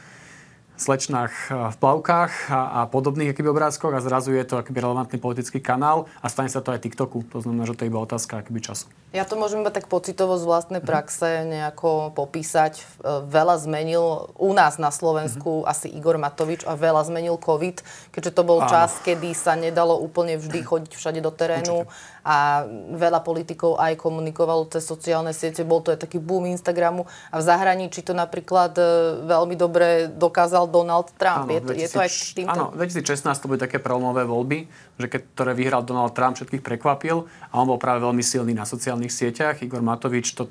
slečnách 0.76 1.32
eh, 1.46 1.72
v 1.72 1.76
plavkách 1.76 2.32
a, 2.48 2.60
a 2.72 2.80
podobných 2.84 3.30
akýby 3.30 3.48
obrázkoch 3.48 3.90
a 3.90 4.00
zrazu 4.00 4.32
je 4.32 4.44
to 4.44 4.56
akýby 4.56 4.78
relevantný 4.78 5.16
politický 5.16 5.58
kanál 5.58 6.04
a 6.20 6.28
stane 6.28 6.48
sa 6.48 6.60
to 6.60 6.70
aj 6.70 6.80
TikToku. 6.80 7.24
To 7.30 7.40
znamená, 7.40 7.64
že 7.64 7.74
to 7.74 7.82
je 7.82 7.90
iba 7.90 7.98
otázka 7.98 8.38
akýby 8.38 8.60
času. 8.60 8.86
Ja 9.10 9.24
to 9.24 9.34
môžem 9.34 9.60
iba 9.60 9.70
tak 9.70 9.86
pocitovo 9.86 10.36
z 10.36 10.44
vlastnej 10.44 10.80
Mhm. 10.80 10.86
praxe 10.86 11.28
nejako 11.42 12.12
popísať. 12.12 12.72
E, 12.76 12.84
Veľa 13.26 13.56
zmenil 13.58 14.04
u 14.34 14.52
nás 14.52 14.76
na 14.76 14.90
Slovensku 14.90 15.62
Mhm. 15.62 15.66
asi 15.66 15.88
Igor 15.88 16.16
Matovič 16.16 16.62
a 16.62 16.72
veľa 16.72 17.02
zmenil 17.04 17.36
COVID, 17.36 17.80
keďže 18.12 18.30
to 18.30 18.42
bol 18.42 18.60
Áno. 18.60 18.68
čas, 18.68 19.00
kedy 19.00 19.32
sa 19.32 19.56
nedalo 19.56 19.96
úplne 19.96 20.36
vždy 20.36 20.60
chodiť 20.60 20.92
všade 20.92 21.20
do 21.20 21.30
terénu 21.30 21.88
a 22.26 22.66
veľa 22.98 23.22
politikov 23.22 23.78
aj 23.78 23.94
komunikovalo 24.02 24.66
cez 24.66 24.82
sociálne 24.82 25.30
siete. 25.30 25.62
Bol 25.62 25.86
to 25.86 25.94
aj 25.94 26.02
taký 26.02 26.18
boom 26.18 26.42
Instagramu 26.50 27.06
a 27.30 27.38
v 27.38 27.42
zahraničí 27.46 28.02
to 28.02 28.18
napríklad 28.18 28.74
e, 28.74 28.82
veľmi 29.30 29.54
dobre 29.54 30.10
dokázal 30.10 30.66
Donald 30.66 31.14
Trump. 31.14 31.46
je, 31.46 31.62
to, 31.62 31.72
je 31.78 31.86
to 31.86 32.02
aj 32.02 32.10
týmto? 32.34 32.74
Áno, 32.74 32.74
2016 32.74 33.30
to 33.38 33.46
boli 33.46 33.62
také 33.62 33.78
prelomové 33.78 34.26
voľby, 34.26 34.66
že 34.98 35.06
keď, 35.06 35.22
ktoré 35.38 35.52
vyhral 35.54 35.86
Donald 35.86 36.18
Trump, 36.18 36.34
všetkých 36.34 36.66
prekvapil 36.66 37.30
a 37.30 37.54
on 37.54 37.70
bol 37.70 37.78
práve 37.78 38.02
veľmi 38.02 38.26
silný 38.26 38.50
na 38.50 38.66
sociálnych 38.66 39.14
sieťach. 39.14 39.62
Igor 39.62 39.86
Matovič 39.86 40.34
to 40.34 40.50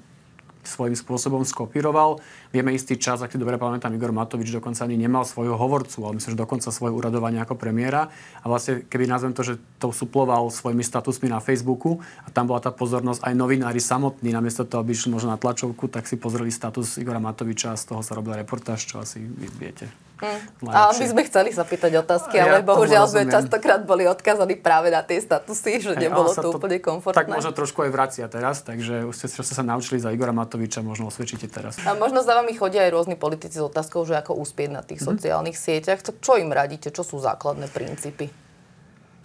svojím 0.68 0.98
spôsobom 0.98 1.42
skopíroval. 1.48 2.20
Vieme 2.52 2.76
istý 2.76 3.00
čas, 3.00 3.22
ak 3.22 3.32
si 3.32 3.42
dobre 3.42 3.58
pamätám, 3.58 3.94
Igor 3.94 4.12
Matovič 4.12 4.52
dokonca 4.54 4.86
ani 4.86 5.00
nemal 5.00 5.24
svojho 5.24 5.58
hovorcu, 5.58 6.06
ale 6.06 6.18
myslím, 6.22 6.38
že 6.38 6.44
dokonca 6.44 6.70
svoje 6.70 6.94
uradovanie 6.94 7.42
ako 7.42 7.58
premiéra. 7.58 8.14
A 8.42 8.46
vlastne, 8.46 8.86
keby 8.86 9.10
nazvem 9.10 9.34
to, 9.34 9.42
že 9.42 9.58
to 9.82 9.90
suploval 9.90 10.54
svojimi 10.54 10.86
statusmi 10.86 11.32
na 11.32 11.42
Facebooku 11.42 12.04
a 12.24 12.30
tam 12.30 12.50
bola 12.50 12.62
tá 12.62 12.70
pozornosť 12.70 13.26
aj 13.26 13.34
novinári 13.34 13.82
samotní, 13.82 14.30
namiesto 14.30 14.68
toho, 14.68 14.86
aby 14.86 14.94
išli 14.94 15.10
možno 15.10 15.34
na 15.34 15.42
tlačovku, 15.42 15.90
tak 15.90 16.06
si 16.06 16.16
pozreli 16.16 16.54
status 16.54 17.02
Igora 17.02 17.24
Matoviča 17.24 17.74
a 17.74 17.80
z 17.80 17.92
toho 17.92 18.02
sa 18.06 18.14
robila 18.14 18.38
reportáž, 18.38 18.86
čo 18.86 19.02
asi 19.02 19.24
viete. 19.58 20.05
Mm. 20.16 20.72
A 20.72 20.96
my 20.96 21.06
sme 21.12 21.22
chceli 21.28 21.52
sa 21.52 21.68
pýtať 21.68 22.00
otázky, 22.00 22.40
Ja 22.40 22.48
ale 22.48 22.64
tomu 22.64 22.72
bohužiaľ 22.72 23.04
sme 23.12 23.28
častokrát 23.28 23.84
boli 23.84 24.08
odkazaní 24.08 24.56
práve 24.56 24.88
na 24.88 25.04
tie 25.04 25.20
statusy, 25.20 25.84
že 25.84 25.92
Hej, 25.92 26.08
nebolo 26.08 26.32
to 26.32 26.56
úplne 26.56 26.80
komfortné. 26.80 27.20
Tak 27.20 27.36
možno 27.36 27.52
trošku 27.52 27.84
aj 27.84 27.92
vracia 27.92 28.26
teraz, 28.32 28.64
takže 28.64 29.04
už 29.04 29.12
ste, 29.12 29.28
sa 29.28 29.64
naučili 29.66 30.00
za 30.00 30.16
Igora 30.16 30.32
Matoviča, 30.32 30.80
možno 30.80 31.12
osvedčíte 31.12 31.52
teraz. 31.52 31.76
A 31.84 32.00
možno 32.00 32.24
za 32.24 32.32
vami 32.32 32.56
chodia 32.56 32.88
aj 32.88 32.96
rôzni 32.96 33.20
politici 33.20 33.60
s 33.60 33.64
otázkou, 33.68 34.08
že 34.08 34.16
ako 34.16 34.40
uspieť 34.40 34.70
na 34.72 34.82
tých 34.86 35.04
sociálnych 35.04 35.60
sieťach. 35.60 36.00
Tak 36.00 36.24
čo 36.24 36.40
im 36.40 36.56
radíte? 36.56 36.96
Čo 36.96 37.04
sú 37.04 37.16
základné 37.20 37.68
princípy? 37.68 38.45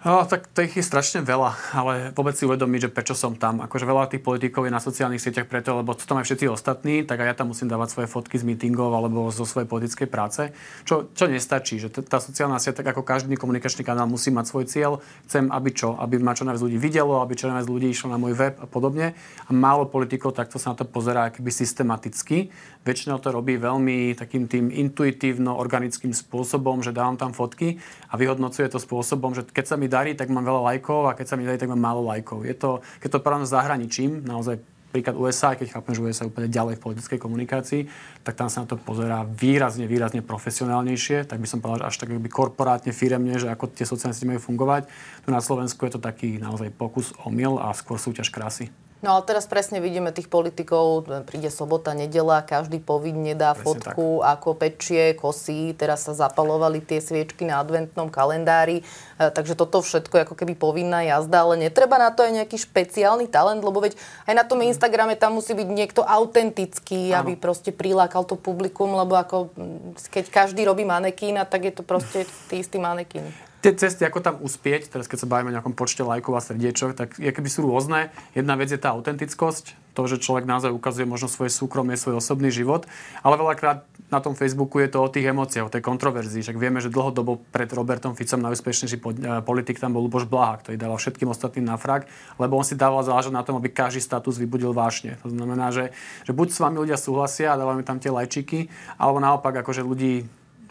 No, 0.01 0.25
tak 0.25 0.49
to 0.57 0.65
je 0.65 0.81
strašne 0.81 1.21
veľa, 1.21 1.77
ale 1.77 2.09
vôbec 2.17 2.33
si 2.33 2.49
uvedomiť, 2.49 2.89
že 2.89 2.91
prečo 2.91 3.13
som 3.13 3.37
tam. 3.37 3.61
Akože 3.61 3.85
veľa 3.85 4.09
tých 4.09 4.25
politikov 4.25 4.65
je 4.65 4.73
na 4.73 4.81
sociálnych 4.81 5.21
sieťach 5.21 5.45
preto, 5.45 5.77
lebo 5.77 5.93
sú 5.93 6.09
tam 6.09 6.17
aj 6.17 6.25
všetci 6.25 6.49
ostatní, 6.49 7.05
tak 7.05 7.21
aj 7.21 7.29
ja 7.29 7.35
tam 7.37 7.53
musím 7.53 7.69
dávať 7.69 7.93
svoje 7.93 8.09
fotky 8.09 8.41
z 8.41 8.49
meetingov 8.49 8.97
alebo 8.97 9.29
zo 9.29 9.45
svojej 9.45 9.69
politickej 9.69 10.09
práce, 10.09 10.57
čo, 10.89 11.13
čo 11.13 11.29
nestačí. 11.29 11.77
Že 11.85 12.09
tá 12.09 12.17
sociálna 12.17 12.57
sieť, 12.57 12.81
tak 12.81 12.97
ako 12.97 13.05
každý 13.05 13.37
komunikačný 13.37 13.85
kanál, 13.85 14.09
musí 14.09 14.33
mať 14.33 14.49
svoj 14.49 14.65
cieľ. 14.73 15.05
Chcem, 15.29 15.53
aby 15.53 15.69
čo? 15.69 15.93
Aby 16.01 16.17
ma 16.17 16.33
čo 16.33 16.49
najviac 16.49 16.65
ľudí 16.65 16.81
videlo, 16.81 17.21
aby 17.21 17.37
čo 17.37 17.53
najviac 17.53 17.69
ľudí 17.69 17.93
išlo 17.93 18.09
na 18.09 18.17
môj 18.17 18.33
web 18.41 18.57
a 18.57 18.65
podobne. 18.65 19.13
A 19.13 19.51
málo 19.53 19.85
politikov 19.85 20.33
takto 20.33 20.57
sa 20.57 20.73
na 20.73 20.81
to 20.81 20.89
pozerá 20.89 21.29
akoby 21.29 21.53
systematicky. 21.53 22.49
Väčšinou 22.89 23.21
to 23.21 23.37
robí 23.37 23.61
veľmi 23.61 24.17
takým 24.17 24.49
tým 24.49 24.73
intuitívno, 24.73 25.61
organickým 25.61 26.17
spôsobom, 26.17 26.81
že 26.81 26.97
dávam 26.97 27.21
tam 27.21 27.37
fotky 27.37 27.77
a 28.09 28.17
vyhodnocuje 28.17 28.65
to 28.73 28.81
spôsobom, 28.81 29.37
že 29.37 29.45
keď 29.45 29.65
sa 29.69 29.77
mi 29.77 29.90
darí, 29.91 30.15
tak 30.15 30.31
mám 30.31 30.47
veľa 30.47 30.63
lajkov 30.71 31.11
a 31.11 31.17
keď 31.19 31.27
sa 31.27 31.35
mi 31.35 31.43
darí, 31.43 31.59
tak 31.59 31.69
mám 31.75 31.83
málo 31.83 32.07
lajkov. 32.07 32.47
Je 32.47 32.55
to, 32.55 32.79
keď 33.03 33.19
to 33.19 33.23
porovnám 33.27 33.51
s 33.51 33.55
zahraničím, 33.59 34.23
naozaj 34.23 34.63
príklad 34.91 35.15
USA, 35.15 35.55
keď 35.55 35.79
chápem, 35.79 35.95
že 35.95 36.03
USA 36.03 36.23
je 36.27 36.31
úplne 36.35 36.51
ďalej 36.51 36.75
v 36.79 36.83
politickej 36.83 37.19
komunikácii, 37.23 37.83
tak 38.27 38.35
tam 38.35 38.51
sa 38.51 38.67
na 38.67 38.75
to 38.75 38.77
pozerá 38.79 39.23
výrazne, 39.23 39.87
výrazne 39.87 40.21
profesionálnejšie, 40.21 41.31
tak 41.31 41.39
by 41.39 41.47
som 41.47 41.63
povedal, 41.63 41.87
že 41.87 41.95
až 41.95 41.97
tak 42.03 42.11
by 42.11 42.31
korporátne, 42.31 42.91
firemne, 42.91 43.39
že 43.39 43.47
ako 43.47 43.71
tie 43.71 43.87
sociálne 43.87 44.15
siete 44.15 44.27
majú 44.27 44.43
fungovať. 44.43 44.91
Tu 45.23 45.29
na 45.31 45.39
Slovensku 45.39 45.87
je 45.87 45.95
to 45.95 46.01
taký 46.03 46.43
naozaj 46.43 46.75
pokus 46.75 47.15
o 47.23 47.31
mil 47.31 47.57
a 47.63 47.71
skôr 47.71 48.03
súťaž 48.03 48.35
krásy. 48.35 48.75
No 49.01 49.17
ale 49.17 49.25
teraz 49.25 49.49
presne 49.49 49.81
vidíme 49.81 50.13
tých 50.13 50.29
politikov, 50.29 51.09
príde 51.25 51.49
sobota, 51.49 51.97
nedela, 51.97 52.45
každý 52.45 52.85
povinne 52.85 53.33
dá 53.33 53.57
Presne 53.57 53.65
fotku, 53.65 54.21
ako 54.21 54.61
pečie, 54.61 55.17
kosí, 55.17 55.73
teraz 55.73 56.05
sa 56.05 56.13
zapalovali 56.13 56.85
tie 56.85 57.01
sviečky 57.01 57.49
na 57.49 57.65
adventnom 57.65 58.13
kalendári, 58.13 58.85
e, 58.85 59.25
takže 59.33 59.57
toto 59.57 59.81
všetko 59.81 60.21
je 60.21 60.25
ako 60.29 60.37
keby 60.37 60.53
povinná 60.53 61.01
jazda, 61.01 61.49
ale 61.49 61.57
netreba 61.57 61.97
na 61.97 62.13
to 62.13 62.29
aj 62.29 62.45
nejaký 62.45 62.61
špeciálny 62.61 63.33
talent, 63.33 63.65
lebo 63.65 63.81
veď 63.81 63.97
aj 64.29 64.35
na 64.37 64.45
tom 64.45 64.61
Instagrame 64.61 65.17
tam 65.17 65.41
musí 65.41 65.57
byť 65.57 65.69
niekto 65.73 66.05
autentický, 66.05 67.17
Áno. 67.17 67.25
aby 67.25 67.41
proste 67.41 67.73
prilákal 67.73 68.29
to 68.29 68.37
publikum, 68.37 68.93
lebo 68.93 69.17
ako 69.17 69.49
mm, 69.57 69.97
keď 70.13 70.29
každý 70.29 70.69
robí 70.69 70.85
manekína, 70.85 71.49
tak 71.49 71.73
je 71.73 71.73
to 71.73 71.81
proste 71.89 72.29
tí 72.53 72.61
istí 72.61 72.77
manekín. 72.77 73.33
Tie 73.61 73.77
cesty, 73.77 74.09
ako 74.09 74.25
tam 74.25 74.41
uspieť, 74.41 74.89
teraz 74.89 75.05
keď 75.05 75.19
sa 75.21 75.29
bavíme 75.29 75.53
o 75.53 75.57
nejakom 75.61 75.77
počte 75.77 76.01
lajkov 76.01 76.33
a 76.33 76.41
srdiečok, 76.41 76.97
tak 76.97 77.09
keby 77.21 77.49
sú 77.53 77.69
rôzne. 77.69 78.09
Jedna 78.33 78.57
vec 78.57 78.73
je 78.73 78.81
tá 78.81 78.97
autentickosť, 78.97 79.77
to, 79.93 80.09
že 80.09 80.17
človek 80.17 80.49
naozaj 80.49 80.73
ukazuje 80.73 81.05
možno 81.05 81.29
svoje 81.29 81.53
súkromie, 81.53 82.01
svoj 82.01 82.25
osobný 82.25 82.49
život, 82.49 82.89
ale 83.21 83.37
veľakrát 83.37 83.85
na 84.09 84.25
tom 84.25 84.33
Facebooku 84.33 84.81
je 84.81 84.89
to 84.89 85.05
o 85.05 85.13
tých 85.13 85.29
emóciách, 85.29 85.69
o 85.69 85.75
tej 85.77 85.85
kontroverzii. 85.85 86.41
Však 86.41 86.57
vieme, 86.57 86.81
že 86.81 86.89
dlhodobo 86.89 87.45
pred 87.53 87.69
Robertom 87.69 88.17
Ficom 88.17 88.41
najúspešnejší 88.41 88.97
eh, 88.97 89.45
politik 89.45 89.77
tam 89.77 89.93
bol 89.93 90.09
Luboš 90.09 90.25
Blaha, 90.25 90.65
ktorý 90.65 90.81
dával 90.81 90.97
všetkým 90.97 91.29
ostatným 91.29 91.69
na 91.69 91.77
frak, 91.77 92.09
lebo 92.41 92.57
on 92.57 92.65
si 92.65 92.81
dával 92.81 93.05
záležať 93.05 93.37
na 93.37 93.45
tom, 93.45 93.61
aby 93.61 93.69
každý 93.69 94.01
status 94.01 94.41
vybudil 94.41 94.73
vášne. 94.73 95.21
To 95.21 95.29
znamená, 95.29 95.69
že, 95.69 95.93
že 96.25 96.33
buď 96.33 96.49
s 96.49 96.59
vami 96.65 96.81
ľudia 96.81 96.97
súhlasia 96.97 97.53
a 97.53 97.61
dávajú 97.61 97.85
tam 97.85 98.01
tie 98.01 98.09
lajčiky, 98.09 98.73
alebo 98.97 99.21
naopak 99.21 99.61
akože 99.61 99.85
ľudí 99.85 100.25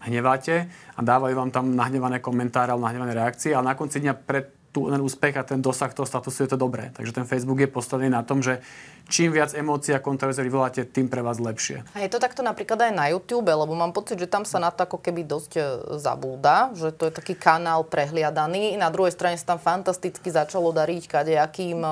hneváte 0.04 0.68
a 0.96 1.00
dávajú 1.00 1.36
vám 1.36 1.52
tam 1.52 1.76
nahnevané 1.76 2.20
komentáre 2.20 2.72
alebo 2.72 2.86
nahnevané 2.86 3.14
reakcie, 3.16 3.56
ale 3.56 3.72
na 3.72 3.80
konci 3.80 4.04
dňa 4.04 4.14
pre 4.14 4.59
tú, 4.70 4.90
ten 4.90 5.02
úspech 5.02 5.36
a 5.38 5.44
ten 5.44 5.60
dosah 5.60 5.90
toho 5.94 6.06
statusu 6.06 6.46
je 6.46 6.50
to 6.54 6.60
dobré. 6.60 6.94
Takže 6.94 7.12
ten 7.12 7.26
Facebook 7.26 7.60
je 7.60 7.70
postavený 7.70 8.14
na 8.14 8.22
tom, 8.22 8.42
že 8.42 8.62
čím 9.10 9.34
viac 9.34 9.58
emócií 9.58 9.92
a 9.98 10.00
kontroverzií 10.00 10.46
vyvoláte, 10.46 10.86
tým 10.86 11.10
pre 11.10 11.26
vás 11.26 11.42
lepšie. 11.42 11.82
A 11.98 12.06
je 12.06 12.14
to 12.14 12.22
takto 12.22 12.46
napríklad 12.46 12.78
aj 12.78 12.94
na 12.94 13.10
YouTube, 13.10 13.50
lebo 13.50 13.74
mám 13.74 13.90
pocit, 13.90 14.22
že 14.22 14.30
tam 14.30 14.46
sa 14.46 14.62
na 14.62 14.70
to 14.70 14.86
ako 14.86 15.02
keby 15.02 15.26
dosť 15.26 15.52
e, 15.58 15.62
zabúda, 15.98 16.70
že 16.78 16.94
to 16.94 17.10
je 17.10 17.14
taký 17.18 17.34
kanál 17.34 17.82
prehliadaný. 17.84 18.78
Na 18.78 18.94
druhej 18.94 19.18
strane 19.18 19.36
sa 19.36 19.58
tam 19.58 19.60
fantasticky 19.60 20.30
začalo 20.30 20.70
dariť 20.70 21.10
kadejakým 21.10 21.82
e, 21.82 21.92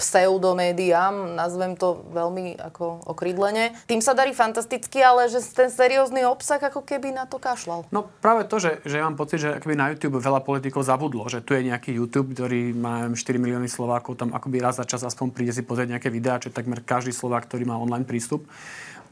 pseudomédiám, 0.00 1.36
nazvem 1.36 1.76
to 1.76 2.00
veľmi 2.10 2.56
ako 2.56 3.04
okrídlene. 3.12 3.76
Tým 3.84 4.00
sa 4.00 4.16
darí 4.16 4.32
fantasticky, 4.32 5.04
ale 5.04 5.28
že 5.28 5.44
ten 5.52 5.68
seriózny 5.68 6.24
obsah 6.24 6.58
ako 6.58 6.80
keby 6.80 7.12
na 7.12 7.28
to 7.28 7.36
kašľal. 7.36 7.84
No 7.92 8.08
práve 8.24 8.48
to, 8.48 8.56
že, 8.56 8.80
že 8.88 9.04
mám 9.04 9.20
pocit, 9.20 9.44
že 9.44 9.60
akoby 9.60 9.76
na 9.76 9.92
YouTube 9.92 10.16
veľa 10.16 10.40
politikov 10.40 10.88
zabudlo, 10.88 11.28
že 11.28 11.44
tu 11.44 11.52
je 11.52 11.68
nejaký 11.68 11.92
YouTube, 11.92 12.13
ktorý 12.22 12.70
má 12.76 13.02
neviem, 13.02 13.18
4 13.18 13.42
milióny 13.42 13.66
Slovákov, 13.66 14.14
tam 14.20 14.30
akoby 14.30 14.62
raz 14.62 14.78
za 14.78 14.86
čas 14.86 15.02
aspoň 15.02 15.34
príde 15.34 15.50
si 15.50 15.66
pozrieť 15.66 15.98
nejaké 15.98 16.12
videá, 16.14 16.38
čo 16.38 16.52
je 16.52 16.54
takmer 16.54 16.84
každý 16.84 17.10
Slovák, 17.10 17.50
ktorý 17.50 17.66
má 17.66 17.74
online 17.74 18.06
prístup. 18.06 18.46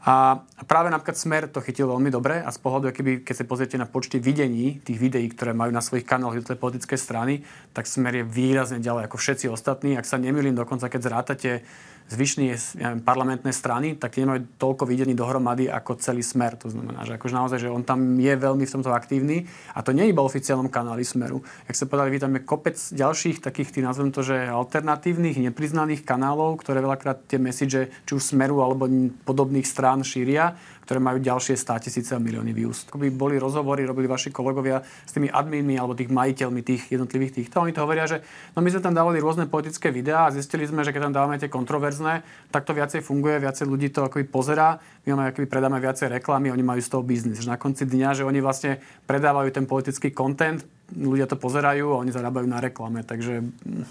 A 0.03 0.43
práve 0.67 0.91
napríklad 0.91 1.15
Smer 1.15 1.43
to 1.47 1.63
chytil 1.63 1.87
veľmi 1.87 2.11
dobre 2.11 2.43
a 2.43 2.51
z 2.51 2.59
pohľadu, 2.59 2.91
keby, 2.91 3.11
keď 3.23 3.35
sa 3.39 3.47
pozriete 3.47 3.79
na 3.79 3.87
počty 3.87 4.19
videní, 4.19 4.83
tých 4.83 4.99
videí, 4.99 5.31
ktoré 5.31 5.55
majú 5.55 5.71
na 5.71 5.79
svojich 5.79 6.03
kanáloch 6.03 6.35
jednotlivé 6.35 6.59
politické 6.59 6.99
strany, 6.99 7.47
tak 7.71 7.87
Smer 7.87 8.19
je 8.19 8.27
výrazne 8.27 8.83
ďalej 8.83 9.07
ako 9.07 9.15
všetci 9.15 9.47
ostatní. 9.47 9.95
Ak 9.95 10.03
sa 10.03 10.19
nemýlim, 10.19 10.59
dokonca 10.59 10.91
keď 10.91 11.01
zrátate 11.07 11.49
zvyšní 12.09 12.45
ja 12.51 12.57
neviem, 12.91 13.01
parlamentné 13.01 13.51
strany, 13.55 13.95
tak 13.95 14.19
nemajú 14.19 14.59
toľko 14.59 14.83
videní 14.89 15.15
dohromady 15.15 15.69
ako 15.71 15.97
celý 15.99 16.21
smer. 16.25 16.59
To 16.61 16.71
znamená, 16.71 17.07
že 17.07 17.15
akože 17.15 17.33
naozaj, 17.35 17.59
že 17.63 17.69
on 17.71 17.85
tam 17.85 18.19
je 18.19 18.33
veľmi 18.33 18.65
v 18.67 18.73
tomto 18.73 18.91
aktívny 18.91 19.47
a 19.73 19.79
to 19.81 19.95
nie 19.95 20.09
je 20.09 20.13
iba 20.13 20.21
oficiálnom 20.21 20.67
kanáli 20.67 21.05
Smeru. 21.07 21.41
Jak 21.69 21.75
sa 21.77 21.85
povedali, 21.87 22.17
vy 22.17 22.43
kopec 22.43 22.75
ďalších 22.75 23.39
takých, 23.39 23.79
tých 23.79 23.85
nazvem 23.85 24.11
to, 24.11 24.21
že 24.21 24.49
alternatívnych, 24.49 25.39
nepriznaných 25.39 26.03
kanálov, 26.03 26.61
ktoré 26.61 26.83
veľakrát 26.83 27.25
tie 27.27 27.39
message, 27.39 27.89
či 28.05 28.11
už 28.11 28.23
Smeru 28.23 28.61
alebo 28.61 28.85
podobných 29.23 29.65
strán 29.65 30.03
šíria, 30.03 30.55
ktoré 30.83 30.99
majú 30.99 31.17
ďalšie 31.23 31.55
100 31.55 31.85
tisíce 31.87 32.11
a 32.11 32.19
milióny 32.19 32.51
views. 32.51 32.83
By 32.91 33.07
boli 33.15 33.39
rozhovory, 33.39 33.87
robili 33.87 34.05
vaši 34.05 34.35
kolegovia 34.35 34.83
s 34.83 35.15
tými 35.15 35.31
adminmi 35.31 35.79
alebo 35.79 35.95
tých 35.95 36.11
majiteľmi 36.11 36.59
tých 36.59 36.91
jednotlivých 36.91 37.39
týchto. 37.39 37.63
Oni 37.63 37.71
to 37.71 37.87
hovoria, 37.87 38.03
že 38.03 38.19
no 38.53 38.59
my 38.59 38.69
sme 38.69 38.83
tam 38.83 38.93
dávali 38.93 39.23
rôzne 39.23 39.47
politické 39.47 39.89
videá 39.95 40.27
a 40.27 40.35
zistili 40.35 40.67
sme, 40.67 40.83
že 40.83 40.91
keď 40.91 41.09
tam 41.09 41.15
dávame 41.15 41.39
tie 41.39 41.47
kontroverzné, 41.93 42.25
tak 42.49 42.65
to 42.65 42.73
viacej 42.73 43.01
funguje, 43.05 43.37
viacej 43.37 43.65
ľudí 43.69 43.87
to 43.93 44.05
akoby 44.05 44.25
pozerá, 44.25 44.81
my 45.05 45.13
máme 45.13 45.29
akoby 45.29 45.45
predáme 45.45 45.77
viacej 45.77 46.09
reklamy, 46.09 46.49
oni 46.49 46.65
majú 46.65 46.81
z 46.81 46.89
toho 46.89 47.03
biznis. 47.05 47.41
Že 47.41 47.53
na 47.53 47.57
konci 47.61 47.85
dňa, 47.85 48.17
že 48.17 48.23
oni 48.25 48.39
vlastne 48.41 48.81
predávajú 49.05 49.49
ten 49.53 49.65
politický 49.69 50.09
content, 50.13 50.65
ľudia 50.93 51.25
to 51.25 51.35
pozerajú 51.35 51.93
a 51.93 52.01
oni 52.01 52.13
zarábajú 52.13 52.47
na 52.47 52.61
reklame. 52.61 53.01
Takže 53.01 53.41
mm, 53.41 53.85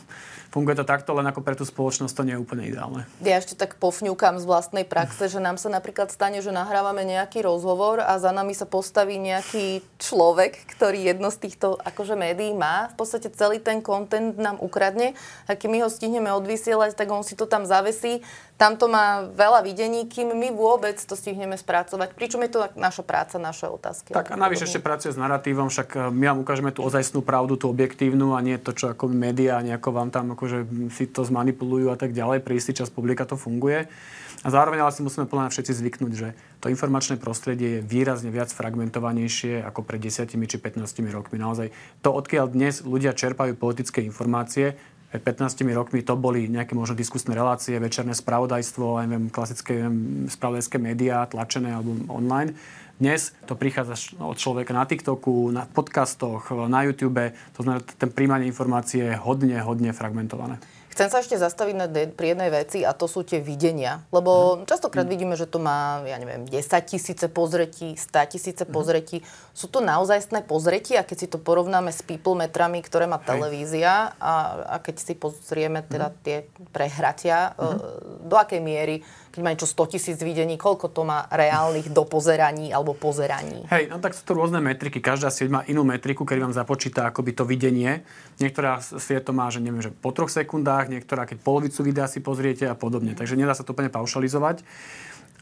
funguje 0.54 0.78
to 0.78 0.87
takto, 0.87 1.16
len 1.16 1.26
ako 1.26 1.40
pre 1.42 1.59
tú 1.59 1.66
spoločnosť 1.66 2.14
to 2.14 2.26
nie 2.26 2.35
je 2.37 2.42
úplne 2.42 2.64
ideálne. 2.68 3.02
Ja 3.25 3.40
ešte 3.40 3.59
tak 3.59 3.80
pofňukám 3.80 4.38
z 4.38 4.44
vlastnej 4.47 4.85
praxe, 4.87 5.26
že 5.26 5.40
nám 5.40 5.56
sa 5.56 5.73
napríklad 5.73 6.12
stane, 6.12 6.44
že 6.44 6.54
nahrávame 6.54 7.02
nejaký 7.09 7.42
rozhovor 7.42 8.04
a 8.04 8.21
za 8.21 8.30
nami 8.30 8.52
sa 8.52 8.68
postaví 8.68 9.16
nejaký 9.16 9.80
človek, 9.99 10.62
ktorý 10.76 11.09
jedno 11.12 11.32
z 11.32 11.49
týchto 11.49 11.80
akože 11.80 12.14
médií 12.14 12.52
má. 12.52 12.92
V 12.92 13.02
podstate 13.02 13.32
celý 13.32 13.59
ten 13.59 13.80
kontent 13.80 14.37
nám 14.37 14.61
ukradne 14.61 15.16
a 15.49 15.56
keď 15.56 15.68
my 15.68 15.78
ho 15.82 15.88
stihneme 15.88 16.30
odvysielať, 16.37 16.94
tak 16.94 17.09
on 17.09 17.25
si 17.26 17.35
to 17.35 17.49
tam 17.49 17.64
zavesí 17.64 18.21
tam 18.62 18.78
to 18.78 18.87
má 18.87 19.26
veľa 19.35 19.66
videní, 19.66 20.06
kým 20.06 20.38
my 20.38 20.54
vôbec 20.54 20.94
to 20.94 21.18
stihneme 21.18 21.59
spracovať. 21.59 22.14
Pričom 22.14 22.47
je 22.47 22.50
to 22.54 22.59
naša 22.78 23.02
práca, 23.02 23.35
naše 23.42 23.66
otázky. 23.66 24.14
Tak 24.14 24.30
a 24.30 24.38
navyše 24.38 24.71
ešte 24.71 24.78
pracuje 24.78 25.11
s 25.11 25.18
narratívom, 25.18 25.66
však 25.66 25.88
e, 25.99 26.14
my 26.14 26.25
vám 26.30 26.38
ukážeme 26.47 26.71
tú 26.71 26.87
ozajstnú 26.92 27.25
pravdu, 27.25 27.56
tú 27.56 27.72
objektívnu 27.72 28.37
a 28.37 28.44
nie 28.44 28.61
to, 28.61 28.76
čo 28.76 28.92
ako 28.92 29.08
médiá 29.08 29.64
nejako 29.64 29.96
vám 29.96 30.12
tam 30.12 30.37
akože 30.37 30.68
si 30.92 31.08
to 31.08 31.25
zmanipulujú 31.25 31.88
a 31.88 31.96
tak 31.96 32.12
ďalej. 32.12 32.44
Pre 32.44 32.52
istý 32.52 32.76
čas 32.76 32.92
publika 32.92 33.25
to 33.25 33.40
funguje. 33.40 33.88
A 34.42 34.49
zároveň 34.50 34.84
ale 34.84 34.92
si 34.92 35.06
musíme 35.06 35.25
plne 35.30 35.49
všetci 35.49 35.72
zvyknúť, 35.72 36.12
že 36.12 36.28
to 36.61 36.66
informačné 36.68 37.16
prostredie 37.16 37.78
je 37.78 37.87
výrazne 37.87 38.28
viac 38.28 38.50
fragmentovanejšie 38.50 39.62
ako 39.62 39.87
pred 39.87 40.02
10 40.02 40.28
či 40.28 40.56
15 40.58 40.82
rokmi. 41.14 41.38
Naozaj 41.40 41.70
to, 42.02 42.11
odkiaľ 42.11 42.50
dnes 42.50 42.82
ľudia 42.82 43.14
čerpajú 43.14 43.54
politické 43.54 44.02
informácie, 44.02 44.75
pred 45.12 45.20
15 45.20 45.62
rokmi 45.76 46.00
to 46.00 46.16
boli 46.16 46.49
nejaké 46.49 46.72
možno 46.72 46.96
diskusné 46.96 47.37
relácie, 47.37 47.76
večerné 47.76 48.16
spravodajstvo, 48.16 49.04
neviem, 49.04 49.28
klasické 49.28 49.84
neviem, 49.84 50.25
spravodajské 50.26 50.80
médiá, 50.80 51.28
tlačené 51.28 51.76
alebo 51.76 51.94
online. 52.08 52.56
Dnes 53.02 53.35
to 53.50 53.59
prichádza 53.59 54.14
od 54.23 54.38
človeka 54.38 54.71
na 54.71 54.87
TikToku, 54.87 55.50
na 55.50 55.66
podcastoch, 55.66 56.54
na 56.71 56.87
YouTube. 56.87 57.35
To 57.59 57.66
znamená, 57.66 57.82
ten 57.99 58.14
príjmanie 58.14 58.47
informácie 58.47 59.11
je 59.11 59.18
hodne, 59.18 59.59
hodne 59.59 59.90
fragmentované. 59.90 60.62
Chcem 60.87 61.11
sa 61.11 61.18
ešte 61.18 61.35
zastaviť 61.35 61.75
na, 61.75 61.90
pri 61.90 62.37
jednej 62.37 62.52
veci 62.54 62.87
a 62.87 62.94
to 62.94 63.11
sú 63.11 63.26
tie 63.26 63.42
videnia. 63.42 64.06
Lebo 64.14 64.62
mm. 64.62 64.71
častokrát 64.71 65.02
mm. 65.02 65.12
vidíme, 65.18 65.35
že 65.35 65.50
to 65.50 65.59
má, 65.59 66.06
ja 66.06 66.14
neviem, 66.14 66.47
10 66.47 66.62
tisíce 66.87 67.26
pozretí, 67.26 67.99
100 67.99 68.38
tisíce 68.38 68.62
mm. 68.62 68.71
pozretí. 68.71 69.18
Sú 69.50 69.66
to 69.66 69.82
naozajstné 69.82 70.47
pozretí 70.47 70.94
a 70.94 71.02
keď 71.02 71.16
si 71.18 71.26
to 71.26 71.42
porovnáme 71.42 71.90
s 71.90 72.06
people 72.06 72.38
metrami, 72.38 72.87
ktoré 72.87 73.11
má 73.11 73.18
televízia 73.18 74.14
a, 74.23 74.35
a 74.68 74.76
keď 74.78 74.94
si 75.02 75.18
pozrieme 75.18 75.82
teda 75.82 76.12
mm. 76.12 76.16
tie 76.23 76.47
prehratia, 76.71 77.59
mm. 77.59 78.30
do 78.30 78.37
akej 78.38 78.62
miery 78.62 79.02
keď 79.33 79.41
má 79.41 79.49
niečo 79.57 79.65
100 79.65 79.97
tisíc 79.97 80.19
videní, 80.21 80.61
koľko 80.61 80.93
to 80.93 81.09
má 81.09 81.25
reálnych 81.33 81.89
dopozeraní 81.89 82.69
alebo 82.69 82.93
pozeraní? 82.93 83.65
Hej, 83.73 83.89
no 83.89 83.97
tak 83.97 84.12
sú 84.12 84.29
to 84.29 84.37
rôzne 84.37 84.61
metriky. 84.61 85.01
Každá 85.01 85.33
sieť 85.33 85.49
má 85.49 85.65
inú 85.65 85.89
metriku, 85.89 86.29
kedy 86.29 86.45
vám 86.45 86.55
započíta 86.55 87.09
akoby 87.09 87.33
to 87.33 87.49
videnie. 87.49 88.05
Niektorá 88.45 88.85
sieť 88.85 89.29
to 89.29 89.33
má, 89.33 89.49
že 89.49 89.65
neviem, 89.65 89.81
že 89.81 89.89
po 89.89 90.12
troch 90.12 90.29
sekundách, 90.29 90.93
niektorá 90.93 91.25
keď 91.25 91.41
polovicu 91.41 91.81
videa 91.81 92.05
si 92.05 92.21
pozriete 92.21 92.69
a 92.69 92.77
podobne. 92.77 93.17
Takže 93.17 93.41
nedá 93.41 93.57
sa 93.57 93.65
to 93.65 93.73
úplne 93.73 93.89
paušalizovať. 93.89 94.61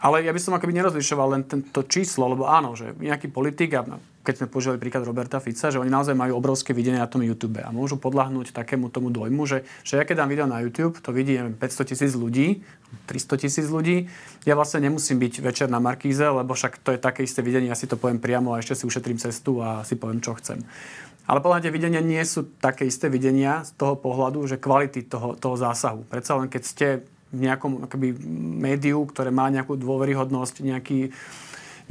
Ale 0.01 0.25
ja 0.25 0.33
by 0.33 0.41
som 0.41 0.57
akoby 0.57 0.73
nerozlišoval 0.81 1.29
len 1.37 1.43
tento 1.45 1.85
číslo, 1.85 2.25
lebo 2.33 2.49
áno, 2.49 2.73
že 2.73 2.97
nejaký 2.97 3.29
politik, 3.29 3.77
a 3.77 3.85
keď 4.21 4.35
sme 4.45 4.47
používali 4.53 4.77
príklad 4.77 5.09
Roberta 5.09 5.41
Fica, 5.41 5.73
že 5.73 5.81
oni 5.81 5.89
naozaj 5.89 6.13
majú 6.13 6.37
obrovské 6.37 6.77
videnie 6.77 7.01
na 7.01 7.09
tom 7.09 7.25
YouTube 7.25 7.65
a 7.65 7.73
môžu 7.73 7.97
podľahnúť 7.97 8.53
takému 8.53 8.93
tomu 8.93 9.09
dojmu, 9.09 9.49
že, 9.49 9.65
že 9.81 9.97
ja 9.97 10.05
keď 10.05 10.25
dám 10.25 10.31
video 10.31 10.45
na 10.45 10.61
YouTube, 10.61 11.01
to 11.01 11.09
vidí 11.11 11.41
neviem, 11.41 11.57
500 11.57 11.91
tisíc 11.91 12.13
ľudí, 12.13 12.61
300 13.09 13.43
tisíc 13.43 13.67
ľudí, 13.73 14.13
ja 14.45 14.53
vlastne 14.53 14.85
nemusím 14.85 15.17
byť 15.17 15.41
večer 15.41 15.69
na 15.73 15.81
Markíze, 15.81 16.29
lebo 16.29 16.53
však 16.53 16.85
to 16.85 16.93
je 16.93 17.01
také 17.01 17.25
isté 17.25 17.41
videnie, 17.41 17.73
ja 17.73 17.79
si 17.79 17.89
to 17.89 17.97
poviem 17.97 18.21
priamo 18.21 18.53
a 18.53 18.61
ešte 18.61 18.77
si 18.77 18.85
ušetrím 18.85 19.17
cestu 19.17 19.65
a 19.65 19.81
si 19.89 19.97
poviem, 19.97 20.21
čo 20.21 20.37
chcem. 20.37 20.61
Ale 21.31 21.39
podľa 21.39 21.63
tie 21.65 21.73
videnia 21.73 22.03
nie 22.03 22.21
sú 22.27 22.43
také 22.59 22.91
isté 22.91 23.07
videnia 23.07 23.63
z 23.63 23.73
toho 23.79 23.95
pohľadu, 23.95 24.51
že 24.51 24.59
kvality 24.59 25.07
toho, 25.07 25.39
toho 25.39 25.55
zásahu. 25.55 26.03
Predsa 26.11 26.35
len 26.37 26.51
keď 26.51 26.63
ste 26.67 26.87
v 27.31 27.47
nejakom 27.47 27.87
akoby, 27.87 28.19
médiu, 28.59 29.07
ktoré 29.07 29.31
má 29.31 29.47
nejakú 29.47 29.79
dôveryhodnosť, 29.79 30.67
nejaký, 30.67 31.15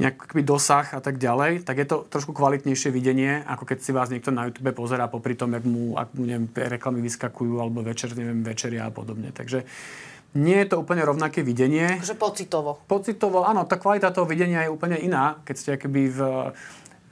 nejaký 0.00 0.40
dosah 0.40 0.96
a 0.96 1.00
tak 1.04 1.20
ďalej, 1.20 1.68
tak 1.68 1.76
je 1.76 1.86
to 1.86 2.08
trošku 2.08 2.32
kvalitnejšie 2.32 2.88
videnie, 2.88 3.44
ako 3.44 3.68
keď 3.68 3.78
si 3.84 3.92
vás 3.92 4.08
niekto 4.08 4.32
na 4.32 4.48
YouTube 4.48 4.72
pozerá 4.72 5.12
popri 5.12 5.36
tom, 5.36 5.52
jak 5.52 5.64
mu, 5.68 5.92
ak 6.00 6.16
mu 6.16 6.24
neviem, 6.24 6.48
reklamy 6.48 7.04
vyskakujú, 7.04 7.60
alebo 7.60 7.84
večer, 7.84 8.16
neviem, 8.16 8.40
večeria 8.40 8.88
a 8.88 8.92
podobne. 8.92 9.28
Takže 9.36 9.68
nie 10.40 10.56
je 10.62 10.72
to 10.72 10.80
úplne 10.80 11.02
rovnaké 11.02 11.42
videnie. 11.42 12.00
Takže 12.00 12.16
pocitovo. 12.16 12.78
Pocitovo, 12.86 13.42
áno, 13.44 13.66
tá 13.66 13.76
kvalita 13.76 14.14
toho 14.14 14.24
videnia 14.24 14.62
je 14.64 14.70
úplne 14.70 14.96
iná, 14.96 15.42
keď 15.42 15.54
ste 15.58 15.70
akoby 15.74 16.02
v 16.06 16.20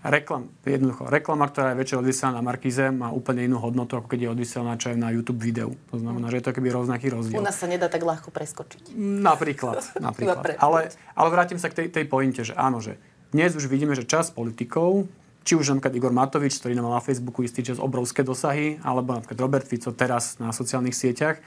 reklam, 0.05 0.47
jednoducho, 0.63 1.11
reklama, 1.11 1.51
ktorá 1.51 1.75
je 1.75 1.81
večer 1.83 1.97
odvysielaná 1.99 2.39
na 2.39 2.45
Markize, 2.47 2.95
má 2.95 3.11
úplne 3.11 3.43
inú 3.43 3.59
hodnotu, 3.59 3.99
ako 3.99 4.07
keď 4.07 4.19
je 4.25 4.29
odvysielaná 4.31 4.79
čo 4.79 4.95
aj 4.95 4.99
na 4.99 5.11
YouTube 5.11 5.43
videu. 5.43 5.75
To 5.91 5.99
znamená, 5.99 6.31
že 6.31 6.39
je 6.39 6.45
to 6.47 6.55
keby 6.55 6.71
rovnaký 6.71 7.11
rozdiel. 7.11 7.43
U 7.43 7.45
nás 7.45 7.59
sa 7.59 7.67
nedá 7.67 7.91
tak 7.91 8.07
ľahko 8.07 8.31
preskočiť. 8.31 8.95
Napríklad. 8.99 9.83
napríklad. 10.07 10.55
ale, 10.63 10.95
ale 11.19 11.29
vrátim 11.35 11.59
sa 11.59 11.67
k 11.67 11.85
tej, 11.85 11.87
tej 11.91 12.05
pointe, 12.07 12.47
že 12.47 12.55
áno, 12.55 12.79
že 12.79 12.95
dnes 13.35 13.59
už 13.59 13.67
vidíme, 13.67 13.93
že 13.99 14.07
čas 14.07 14.31
politikov, 14.31 15.11
či 15.43 15.57
už 15.57 15.75
napríklad 15.75 15.97
Igor 15.97 16.15
Matovič, 16.15 16.61
ktorý 16.61 16.77
mal 16.79 17.01
na 17.01 17.05
Facebooku 17.05 17.41
istý 17.41 17.65
čas 17.65 17.81
obrovské 17.81 18.23
dosahy, 18.23 18.79
alebo 18.85 19.17
napríklad 19.17 19.41
Robert 19.41 19.67
Fico 19.67 19.91
teraz 19.97 20.37
na 20.37 20.53
sociálnych 20.55 20.95
sieťach, 20.95 21.41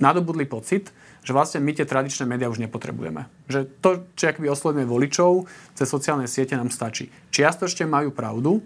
nadobudli 0.00 0.48
pocit, 0.48 0.90
že 1.24 1.32
vlastne 1.32 1.64
my 1.64 1.72
tie 1.72 1.88
tradičné 1.88 2.28
médiá 2.28 2.52
už 2.52 2.60
nepotrebujeme. 2.60 3.26
Že 3.48 3.66
to, 3.80 3.90
čo 4.14 4.30
akoby 4.30 4.52
oslovíme 4.52 4.84
voličov 4.84 5.48
cez 5.72 5.88
sociálne 5.88 6.28
siete 6.28 6.54
nám 6.54 6.68
stačí. 6.68 7.08
Čiastočne 7.32 7.88
majú 7.88 8.12
pravdu, 8.12 8.60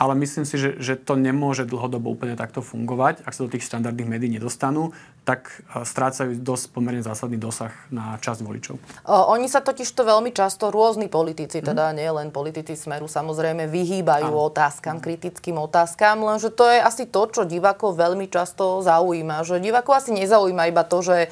ale 0.00 0.16
myslím 0.16 0.48
si, 0.48 0.56
že, 0.56 0.80
že 0.80 0.96
to 0.96 1.12
nemôže 1.12 1.68
dlhodobo 1.68 2.08
úplne 2.08 2.32
takto 2.32 2.64
fungovať. 2.64 3.20
Ak 3.28 3.36
sa 3.36 3.44
do 3.44 3.52
tých 3.52 3.68
štandardných 3.68 4.08
médií 4.08 4.32
nedostanú, 4.32 4.96
tak 5.28 5.60
e, 5.76 5.84
strácajú 5.84 6.40
dosť 6.40 6.72
pomerne 6.72 7.04
zásadný 7.04 7.36
dosah 7.36 7.68
na 7.92 8.16
časť 8.16 8.40
voličov. 8.40 8.80
Oni 9.04 9.44
sa 9.44 9.60
totiž 9.60 9.84
to 9.92 10.08
veľmi 10.08 10.32
často, 10.32 10.72
rôzni 10.72 11.12
politici, 11.12 11.60
mm. 11.60 11.64
teda 11.68 11.92
nie 11.92 12.08
len 12.08 12.32
politici 12.32 12.72
Smeru, 12.80 13.12
samozrejme 13.12 13.68
vyhýbajú 13.68 14.32
Áno. 14.32 14.48
otázkam, 14.48 15.04
kritickým 15.04 15.60
otázkam, 15.60 16.24
lenže 16.24 16.48
to 16.48 16.64
je 16.64 16.80
asi 16.80 17.04
to, 17.04 17.28
čo 17.28 17.44
divákov 17.44 18.00
veľmi 18.00 18.24
často 18.32 18.80
zaujíma. 18.80 19.44
Že 19.44 19.60
divákov 19.60 20.00
asi 20.00 20.16
nezaujíma 20.16 20.72
iba 20.72 20.80
to, 20.88 21.04
že 21.04 21.28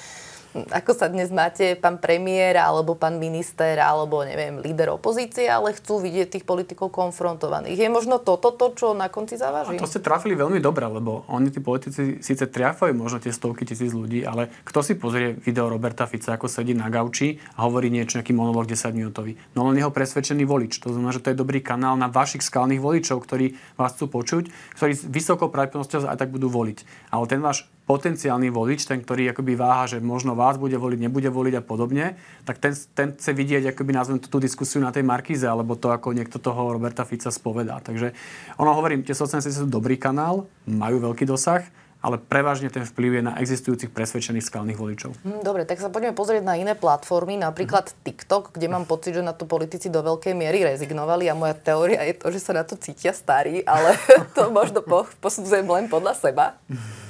ako 0.54 0.92
sa 0.96 1.06
dnes 1.12 1.28
máte, 1.28 1.76
pán 1.76 2.00
premiér, 2.00 2.56
alebo 2.56 2.96
pán 2.96 3.20
minister, 3.20 3.76
alebo 3.78 4.24
neviem, 4.24 4.64
líder 4.64 4.88
opozície, 4.96 5.44
ale 5.44 5.76
chcú 5.76 6.00
vidieť 6.00 6.38
tých 6.38 6.44
politikov 6.48 6.88
konfrontovaných. 6.88 7.76
Je 7.76 7.88
možno 7.92 8.16
toto 8.16 8.52
to, 8.56 8.72
čo 8.72 8.86
na 8.96 9.12
konci 9.12 9.36
zaváži? 9.36 9.76
A 9.76 9.82
to 9.82 9.90
ste 9.90 10.00
trafili 10.00 10.32
veľmi 10.32 10.58
dobre, 10.58 10.88
lebo 10.88 11.28
oni, 11.28 11.52
tí 11.52 11.60
politici, 11.60 12.24
síce 12.24 12.48
triafajú 12.48 12.96
možno 12.96 13.20
tie 13.20 13.32
stovky 13.32 13.68
tisíc 13.68 13.92
ľudí, 13.92 14.24
ale 14.24 14.48
kto 14.64 14.80
si 14.80 14.96
pozrie 14.96 15.36
video 15.36 15.68
Roberta 15.68 16.08
Fica, 16.08 16.34
ako 16.34 16.48
sedí 16.48 16.72
na 16.72 16.88
gauči 16.88 17.36
a 17.60 17.68
hovorí 17.68 17.92
niečo, 17.92 18.18
nejaký 18.18 18.32
monolog 18.32 18.64
10 18.64 18.96
minútový. 18.96 19.36
No 19.52 19.68
len 19.68 19.76
jeho 19.76 19.92
presvedčený 19.92 20.48
volič. 20.48 20.80
To 20.80 20.90
znamená, 20.90 21.12
že 21.12 21.22
to 21.22 21.30
je 21.30 21.40
dobrý 21.40 21.60
kanál 21.60 21.94
na 22.00 22.08
vašich 22.08 22.40
skalných 22.40 22.80
voličov, 22.80 23.20
ktorí 23.20 23.54
vás 23.76 23.94
chcú 23.94 24.08
počuť, 24.08 24.44
ktorí 24.74 24.92
s 24.96 25.04
vysokou 25.04 25.52
pravdepodobnosťou 25.52 26.08
aj 26.08 26.18
tak 26.18 26.32
budú 26.32 26.48
voliť. 26.48 27.12
Ale 27.12 27.24
ten 27.28 27.44
váš 27.44 27.68
potenciálny 27.88 28.52
volič, 28.52 28.84
ten, 28.84 29.00
ktorý 29.00 29.32
akoby 29.32 29.56
váha, 29.56 29.88
že 29.88 30.04
možno 30.04 30.36
vás 30.36 30.60
bude 30.60 30.76
voliť, 30.76 31.00
nebude 31.00 31.32
voliť 31.32 31.54
a 31.56 31.62
podobne, 31.64 32.20
tak 32.44 32.60
ten, 32.60 32.76
ten 32.92 33.16
chce 33.16 33.32
vidieť, 33.32 33.72
akoby 33.72 33.96
nazvem 33.96 34.20
tú 34.20 34.36
diskusiu 34.36 34.84
na 34.84 34.92
tej 34.92 35.08
Markíze, 35.08 35.48
alebo 35.48 35.72
to, 35.72 35.88
ako 35.88 36.12
niekto 36.12 36.36
toho 36.36 36.76
Roberta 36.76 37.08
Fica 37.08 37.32
spovedá. 37.32 37.80
Takže 37.80 38.12
ono 38.60 38.76
hovorím, 38.76 39.00
tie 39.00 39.16
sociálne 39.16 39.48
sú 39.48 39.64
dobrý 39.64 39.96
kanál, 39.96 40.44
majú 40.68 41.00
veľký 41.00 41.24
dosah, 41.24 41.64
ale 41.98 42.14
prevažne 42.20 42.70
ten 42.70 42.86
vplyv 42.86 43.18
je 43.18 43.22
na 43.26 43.34
existujúcich 43.42 43.90
presvedčených 43.90 44.46
skalných 44.46 44.78
voličov. 44.78 45.18
Hm, 45.24 45.42
dobre, 45.42 45.66
tak 45.66 45.82
sa 45.82 45.90
poďme 45.90 46.14
pozrieť 46.14 46.46
na 46.46 46.54
iné 46.54 46.78
platformy, 46.78 47.34
napríklad 47.34 47.90
mm. 47.90 47.94
TikTok, 48.06 48.54
kde 48.54 48.70
mám 48.70 48.86
pocit, 48.86 49.18
že 49.18 49.24
na 49.24 49.34
to 49.34 49.50
politici 49.50 49.90
do 49.90 50.04
veľkej 50.04 50.36
miery 50.36 50.62
rezignovali 50.62 51.26
a 51.26 51.34
moja 51.34 51.58
teória 51.58 52.04
je 52.06 52.14
to, 52.14 52.30
že 52.30 52.38
sa 52.38 52.52
na 52.54 52.62
to 52.62 52.78
cítia 52.78 53.10
starí, 53.10 53.66
ale 53.66 53.98
to 54.36 54.52
možno 54.54 54.84
posudzujem 55.18 55.66
len 55.66 55.90
podľa 55.90 56.14
seba. 56.14 56.54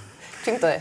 Čím 0.48 0.56
to 0.56 0.68
je? 0.72 0.80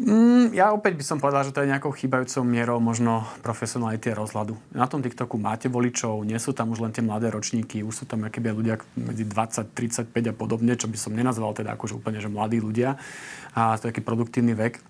Mm, 0.00 0.52
ja 0.52 0.76
opäť 0.76 1.00
by 1.00 1.04
som 1.04 1.16
povedal, 1.16 1.40
že 1.40 1.56
to 1.56 1.64
je 1.64 1.72
nejakou 1.72 1.88
chýbajúcou 1.88 2.44
mierou 2.44 2.76
možno 2.76 3.24
profesionality 3.40 4.12
a 4.12 4.20
rozhľadu. 4.20 4.60
Na 4.76 4.84
tom 4.84 5.00
TikToku 5.00 5.40
máte 5.40 5.72
voličov, 5.72 6.20
nie 6.28 6.36
sú 6.36 6.52
tam 6.52 6.68
už 6.76 6.84
len 6.84 6.92
tie 6.92 7.00
mladé 7.00 7.32
ročníky, 7.32 7.80
už 7.80 8.04
sú 8.04 8.04
tam 8.04 8.28
akýby 8.28 8.52
ľudia 8.52 8.76
medzi 8.92 9.24
20, 9.24 9.72
35 9.72 10.12
a 10.12 10.34
podobne, 10.36 10.76
čo 10.76 10.84
by 10.84 11.00
som 11.00 11.16
nenazval 11.16 11.56
teda 11.56 11.80
akože 11.80 11.96
úplne, 11.96 12.20
že 12.20 12.28
mladí 12.28 12.60
ľudia. 12.60 13.00
A 13.56 13.80
to 13.80 13.88
je 13.88 13.96
taký 13.96 14.04
produktívny 14.04 14.52
vek 14.52 14.84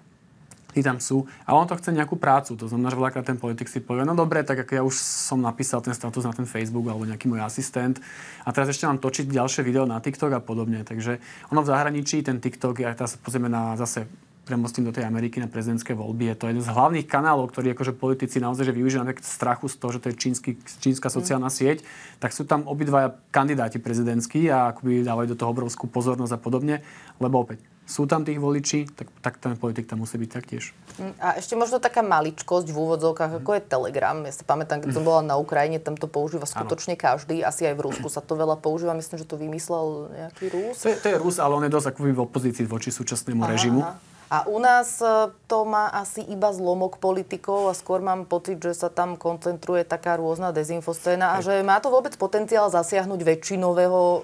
tí 0.70 0.80
tam 0.80 1.02
sú. 1.02 1.26
A 1.46 1.54
on 1.54 1.66
to 1.66 1.74
chce 1.76 1.90
nejakú 1.90 2.16
prácu. 2.16 2.54
To 2.54 2.66
znamená, 2.70 2.94
že 2.94 2.98
veľakrát 2.98 3.26
ten 3.26 3.38
politik 3.38 3.66
si 3.66 3.82
povie, 3.82 4.06
no 4.06 4.14
dobre, 4.14 4.46
tak 4.46 4.62
ako 4.62 4.72
ja 4.72 4.82
už 4.86 4.94
som 4.98 5.42
napísal 5.42 5.82
ten 5.82 5.94
status 5.94 6.22
na 6.26 6.32
ten 6.34 6.46
Facebook 6.46 6.86
alebo 6.86 7.06
nejaký 7.06 7.26
môj 7.26 7.42
asistent 7.42 7.98
a 8.46 8.50
teraz 8.54 8.70
ešte 8.70 8.86
mám 8.86 9.02
točiť 9.02 9.28
ďalšie 9.30 9.66
video 9.66 9.84
na 9.84 9.98
TikTok 9.98 10.30
a 10.34 10.40
podobne. 10.40 10.82
Takže 10.86 11.18
ono 11.50 11.60
v 11.62 11.70
zahraničí 11.70 12.22
ten 12.22 12.38
TikTok, 12.38 12.82
ja 12.82 12.94
teraz 12.94 13.18
pozrieme 13.18 13.50
na 13.50 13.74
zase 13.74 14.06
premostím 14.50 14.88
do 14.88 14.90
tej 14.90 15.06
Ameriky 15.06 15.38
na 15.38 15.46
prezidentské 15.46 15.94
voľby. 15.94 16.34
Je 16.34 16.36
to 16.36 16.50
jeden 16.50 16.64
z 16.64 16.74
hlavných 16.74 17.06
kanálov, 17.06 17.54
ktorý 17.54 17.70
akože 17.76 17.94
politici 17.94 18.42
naozaj 18.42 18.66
že 18.66 18.74
využívajú 18.74 19.06
napríklad 19.06 19.22
strachu 19.22 19.70
z 19.70 19.76
toho, 19.78 19.90
že 19.94 20.00
to 20.02 20.06
je 20.10 20.16
čínsky, 20.18 20.50
čínska 20.82 21.06
sociálna 21.06 21.46
sieť, 21.46 21.86
tak 22.18 22.34
sú 22.34 22.42
tam 22.48 22.66
obidvaja 22.66 23.14
kandidáti 23.30 23.78
prezidentskí 23.78 24.50
a 24.50 24.74
akoby 24.74 25.06
dávajú 25.06 25.26
do 25.30 25.38
toho 25.38 25.54
obrovskú 25.54 25.86
pozornosť 25.86 26.34
a 26.34 26.40
podobne, 26.42 26.82
lebo 27.22 27.46
opäť 27.46 27.62
sú 27.90 28.06
tam 28.06 28.22
tých 28.22 28.38
voličí, 28.38 28.86
tak, 28.94 29.10
tak 29.18 29.34
ten 29.42 29.58
politik 29.58 29.90
tam 29.90 30.06
musí 30.06 30.14
byť 30.14 30.30
taktiež. 30.30 30.70
Mm, 31.02 31.14
A 31.18 31.42
ešte 31.42 31.58
možno 31.58 31.82
taká 31.82 32.06
maličkosť 32.06 32.70
v 32.70 32.76
úvodzovkách, 32.78 33.42
ako 33.42 33.50
je 33.58 33.62
Telegram. 33.66 34.14
Ja 34.22 34.30
si 34.30 34.46
pamätám, 34.46 34.78
keď 34.86 34.94
som 34.94 35.02
bola 35.10 35.26
na 35.26 35.34
Ukrajine, 35.34 35.82
tam 35.82 35.98
to 35.98 36.06
používa 36.06 36.46
skutočne 36.46 36.94
každý. 36.94 37.42
Asi 37.42 37.66
aj 37.66 37.74
v 37.74 37.90
Rusku 37.90 38.06
sa 38.06 38.22
to 38.22 38.38
veľa 38.38 38.62
používa. 38.62 38.94
Myslím, 38.94 39.18
že 39.18 39.26
to 39.26 39.34
vymyslel 39.34 40.14
nejaký 40.14 40.44
Rus. 40.54 40.86
To 40.86 40.88
je, 40.94 40.96
to 41.02 41.08
je 41.10 41.16
Rus, 41.18 41.36
ale 41.42 41.52
on 41.58 41.64
je 41.66 41.72
dosť 41.74 41.90
akoby 41.90 42.10
v 42.14 42.20
opozícii 42.22 42.64
voči 42.70 42.94
súčasnému 42.94 43.42
Aha, 43.42 43.50
režimu. 43.50 43.82
aha. 43.82 43.98
A 44.30 44.46
u 44.46 44.62
nás 44.62 45.02
e, 45.02 45.34
to 45.50 45.66
má 45.66 45.90
asi 45.90 46.22
iba 46.22 46.54
zlomok 46.54 47.02
politikov 47.02 47.66
a 47.66 47.74
skôr 47.74 47.98
mám 47.98 48.30
pocit, 48.30 48.62
že 48.62 48.78
sa 48.78 48.86
tam 48.86 49.18
koncentruje 49.18 49.82
taká 49.82 50.14
rôzna 50.14 50.54
dezinfoscéna 50.54 51.34
a 51.34 51.42
že 51.42 51.66
má 51.66 51.82
to 51.82 51.90
vôbec 51.90 52.14
potenciál 52.14 52.70
zasiahnuť 52.70 53.20
väčšinového 53.26 54.00
e, 54.00 54.18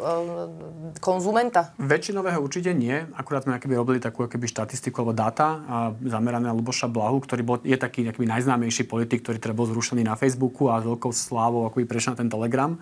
konzumenta. 1.03 1.75
Väčšinového 1.83 2.39
určite 2.39 2.71
nie. 2.71 2.95
Akurát 3.19 3.51
sme 3.51 3.59
akoby 3.59 3.75
robili 3.75 3.99
takú 3.99 4.23
akoby 4.23 4.47
štatistiku 4.47 5.03
alebo 5.03 5.19
dáta 5.19 5.67
a 5.67 5.77
zamerané 6.07 6.47
na 6.47 6.55
Luboša 6.55 6.87
Blahu, 6.87 7.19
ktorý 7.27 7.43
bol, 7.43 7.59
je 7.67 7.75
taký 7.75 8.07
akoby 8.07 8.31
najznámejší 8.31 8.87
politik, 8.87 9.27
ktorý 9.27 9.43
teda 9.43 9.59
bol 9.59 9.67
zrušený 9.67 10.07
na 10.07 10.15
Facebooku 10.15 10.71
a 10.71 10.79
s 10.79 10.87
veľkou 10.87 11.11
slávou 11.11 11.67
akoby 11.67 11.83
prešiel 11.83 12.15
na 12.15 12.23
ten 12.23 12.31
Telegram. 12.31 12.79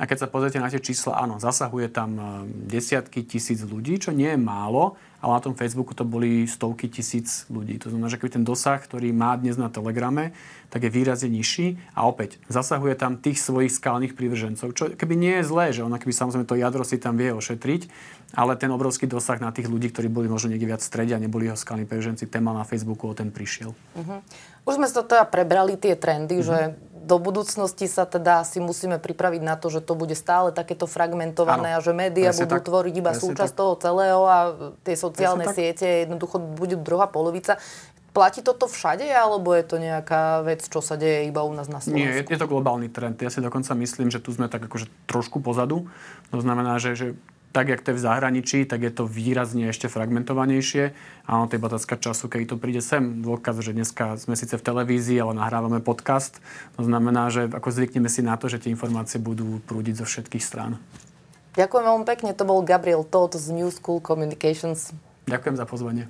A 0.00 0.08
keď 0.08 0.24
sa 0.24 0.32
pozriete 0.32 0.60
na 0.60 0.68
tie 0.68 0.80
čísla, 0.80 1.20
áno, 1.20 1.40
zasahuje 1.40 1.88
tam 1.88 2.10
e, 2.16 2.22
desiatky 2.68 3.24
tisíc 3.24 3.64
ľudí, 3.64 3.96
čo 3.96 4.12
nie 4.12 4.32
je 4.32 4.40
málo, 4.40 5.00
ale 5.20 5.36
na 5.36 5.44
tom 5.44 5.54
Facebooku 5.54 5.92
to 5.92 6.04
boli 6.08 6.48
stovky 6.48 6.88
tisíc 6.88 7.44
ľudí. 7.52 7.76
To 7.84 7.92
znamená, 7.92 8.08
že 8.08 8.16
keby 8.16 8.40
ten 8.40 8.44
dosah, 8.44 8.80
ktorý 8.80 9.12
má 9.12 9.36
dnes 9.36 9.60
na 9.60 9.68
Telegrame, 9.68 10.32
tak 10.72 10.86
je 10.86 10.90
výrazne 10.90 11.28
nižší 11.28 11.76
a 11.92 12.08
opäť 12.08 12.40
zasahuje 12.48 12.96
tam 12.96 13.20
tých 13.20 13.42
svojich 13.42 13.74
skalných 13.74 14.16
prívržencov, 14.16 14.72
čo 14.72 14.84
keby 14.96 15.14
nie 15.18 15.34
je 15.40 15.44
zlé, 15.44 15.66
že 15.76 15.84
ona 15.84 16.00
keby 16.00 16.14
samozrejme 16.14 16.46
to 16.48 16.56
jadro 16.56 16.82
si 16.86 16.96
tam 16.96 17.18
vie 17.20 17.34
ošetriť, 17.34 17.90
ale 18.32 18.54
ten 18.54 18.70
obrovský 18.70 19.10
dosah 19.10 19.42
na 19.42 19.50
tých 19.50 19.66
ľudí, 19.66 19.90
ktorí 19.90 20.06
boli 20.06 20.30
možno 20.30 20.54
niekde 20.54 20.70
viac 20.70 20.80
v 20.80 20.88
strede 20.88 21.12
a 21.12 21.20
neboli 21.20 21.50
jeho 21.50 21.58
skalní 21.58 21.84
prívrženci, 21.84 22.30
ten 22.30 22.40
mal 22.46 22.54
na 22.54 22.62
Facebooku, 22.62 23.10
o 23.10 23.14
ten 23.14 23.34
prišiel. 23.34 23.74
Uh-huh. 23.74 24.22
Už 24.62 24.78
sme 24.78 24.86
sa 24.86 25.02
teda 25.02 25.26
prebrali 25.26 25.74
tie 25.74 25.98
trendy, 25.98 26.38
uh-huh. 26.38 26.46
že 26.46 26.58
do 27.00 27.16
budúcnosti 27.16 27.88
sa 27.88 28.04
teda 28.04 28.44
asi 28.44 28.60
musíme 28.60 29.00
pripraviť 29.00 29.40
na 29.40 29.56
to, 29.56 29.72
že 29.72 29.80
to 29.80 29.96
bude 29.96 30.12
stále 30.12 30.52
takéto 30.52 30.84
fragmentované 30.84 31.72
Áno, 31.74 31.80
a 31.80 31.84
že 31.84 31.96
médiá 31.96 32.30
budú 32.36 32.60
tak, 32.60 32.68
tvoriť 32.68 32.94
iba 33.00 33.12
súčasť 33.16 33.52
tak. 33.56 33.60
toho 33.60 33.72
celého 33.80 34.22
a 34.28 34.38
tie 34.84 34.96
sociálne 35.00 35.48
Presne 35.48 35.56
tak. 35.56 35.60
siete 35.64 35.86
jednoducho 36.04 36.36
budú 36.36 36.76
druhá 36.76 37.08
polovica. 37.08 37.56
Platí 38.10 38.42
toto 38.42 38.66
všade, 38.66 39.06
alebo 39.06 39.54
je 39.54 39.64
to 39.64 39.78
nejaká 39.78 40.42
vec, 40.42 40.66
čo 40.66 40.82
sa 40.82 40.98
deje 40.98 41.30
iba 41.30 41.46
u 41.46 41.54
nás 41.54 41.70
na 41.70 41.78
Slovensku? 41.78 41.94
Nie, 41.94 42.20
je, 42.20 42.26
je 42.26 42.38
to 42.42 42.50
globálny 42.50 42.90
trend. 42.90 43.16
Ja 43.22 43.30
si 43.30 43.38
dokonca 43.38 43.70
myslím, 43.78 44.10
že 44.10 44.18
tu 44.18 44.34
sme 44.34 44.50
tak 44.50 44.66
akože 44.66 44.90
trošku 45.06 45.38
pozadu. 45.38 45.86
To 46.34 46.42
znamená, 46.42 46.82
že, 46.82 46.98
že 46.98 47.06
tak, 47.50 47.66
jak 47.66 47.82
to 47.82 47.90
je 47.90 47.98
v 47.98 48.04
zahraničí, 48.06 48.58
tak 48.62 48.86
je 48.86 48.92
to 48.94 49.10
výrazne 49.10 49.74
ešte 49.74 49.90
fragmentovanejšie. 49.90 50.94
Áno, 51.26 51.50
to 51.50 51.58
je 51.58 51.60
iba 51.62 51.70
času, 51.74 52.30
keď 52.30 52.54
to 52.54 52.56
príde 52.62 52.78
sem. 52.78 53.26
Dôkaz, 53.26 53.58
že 53.58 53.74
dneska 53.74 54.14
sme 54.22 54.38
síce 54.38 54.54
v 54.54 54.62
televízii, 54.62 55.18
ale 55.18 55.34
nahrávame 55.34 55.82
podcast. 55.82 56.38
To 56.78 56.86
znamená, 56.86 57.26
že 57.34 57.50
ako 57.50 57.74
zvykneme 57.74 58.06
si 58.06 58.22
na 58.22 58.38
to, 58.38 58.46
že 58.46 58.62
tie 58.62 58.70
informácie 58.70 59.18
budú 59.18 59.58
prúdiť 59.66 59.98
zo 59.98 60.06
všetkých 60.06 60.44
strán. 60.46 60.78
Ďakujem 61.58 61.84
veľmi 61.90 62.06
pekne, 62.06 62.30
to 62.38 62.46
bol 62.46 62.62
Gabriel 62.62 63.02
Todd 63.02 63.34
z 63.34 63.50
New 63.50 63.74
School 63.74 63.98
Communications. 63.98 64.94
Ďakujem 65.26 65.58
za 65.58 65.66
pozvanie. 65.66 66.06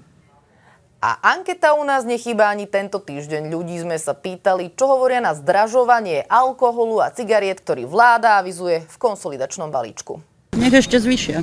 A 1.01 1.17
anketa 1.33 1.73
u 1.73 1.81
nás 1.81 2.05
nechýba 2.05 2.53
ani 2.53 2.69
tento 2.69 3.01
týždeň. 3.01 3.49
Ľudí 3.49 3.81
sme 3.81 3.97
sa 3.97 4.13
pýtali, 4.13 4.77
čo 4.77 4.85
hovoria 4.85 5.25
na 5.25 5.33
zdražovanie 5.33 6.29
alkoholu 6.29 7.01
a 7.01 7.09
cigariet, 7.09 7.65
ktorý 7.65 7.89
vláda 7.89 8.37
avizuje 8.37 8.85
v 8.85 8.97
konsolidačnom 9.01 9.73
balíčku. 9.73 10.21
Nech 10.61 10.77
ešte 10.77 11.01
zvyšia. 11.01 11.41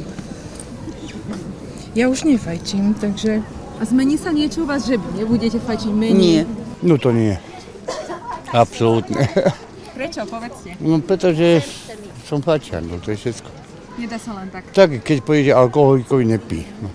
Ja 1.98 2.06
už 2.14 2.30
nefajčím, 2.30 2.94
takže... 2.94 3.42
A 3.78 3.86
zmení 3.86 4.18
sa 4.18 4.30
niečo 4.30 4.62
u 4.62 4.70
vás, 4.70 4.86
že 4.86 5.02
nebudete 5.18 5.58
fajčiť 5.58 5.90
menej? 5.90 6.18
Nie. 6.18 6.42
No 6.86 7.02
to 7.02 7.10
nie. 7.10 7.34
Absolútne. 8.54 9.26
Prečo? 9.98 10.26
Povedzte. 10.30 10.78
No 10.78 11.02
pretože 11.02 11.66
som 12.30 12.46
fačiar, 12.46 12.86
no 12.86 13.02
to 13.02 13.14
je 13.14 13.18
všetko. 13.18 13.50
Nedá 13.98 14.22
sa 14.22 14.38
len 14.38 14.54
tak. 14.54 14.70
Tak 14.74 15.02
keď 15.02 15.18
poviete, 15.26 15.52
alkoholikovi 15.58 16.26
nepí. 16.26 16.62
No. 16.82 16.90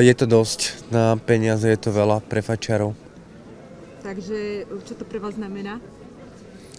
Je 0.00 0.12
to 0.12 0.28
dosť. 0.28 0.92
Na 0.92 1.16
peniaze 1.16 1.64
je 1.64 1.80
to 1.80 1.88
veľa 1.88 2.20
pre 2.20 2.44
fačiarov. 2.44 2.92
Takže 4.04 4.68
čo 4.84 4.92
to 4.96 5.04
pre 5.08 5.16
vás 5.20 5.36
znamená? 5.40 5.80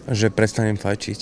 Že 0.09 0.33
prestanem 0.33 0.77
fajčiť. 0.77 1.19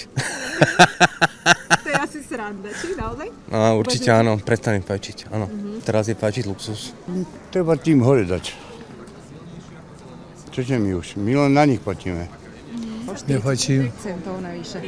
To 1.83 1.87
je 1.87 1.95
sranda, 2.39 2.69
či 2.71 2.87
naozaj? 2.95 3.27
No, 3.51 3.59
určite 3.75 4.07
Uvažujete? 4.07 4.23
áno, 4.23 4.31
prestanem 4.39 4.83
fajčiť. 4.87 5.17
Áno. 5.35 5.45
Mhm. 5.51 5.83
Teraz 5.83 6.07
je 6.07 6.15
fajčiť 6.15 6.43
luxus. 6.47 6.95
Treba 7.51 7.75
tým 7.75 7.99
hore 7.99 8.23
dať. 8.23 8.55
Čože 10.55 10.79
my 10.79 10.95
už? 10.95 11.19
My 11.19 11.35
len 11.35 11.51
na 11.51 11.67
nich 11.67 11.83
platíme. 11.83 12.31
Nefajčím. 13.09 13.89
Centov 13.99 14.37
navyše. 14.37 14.79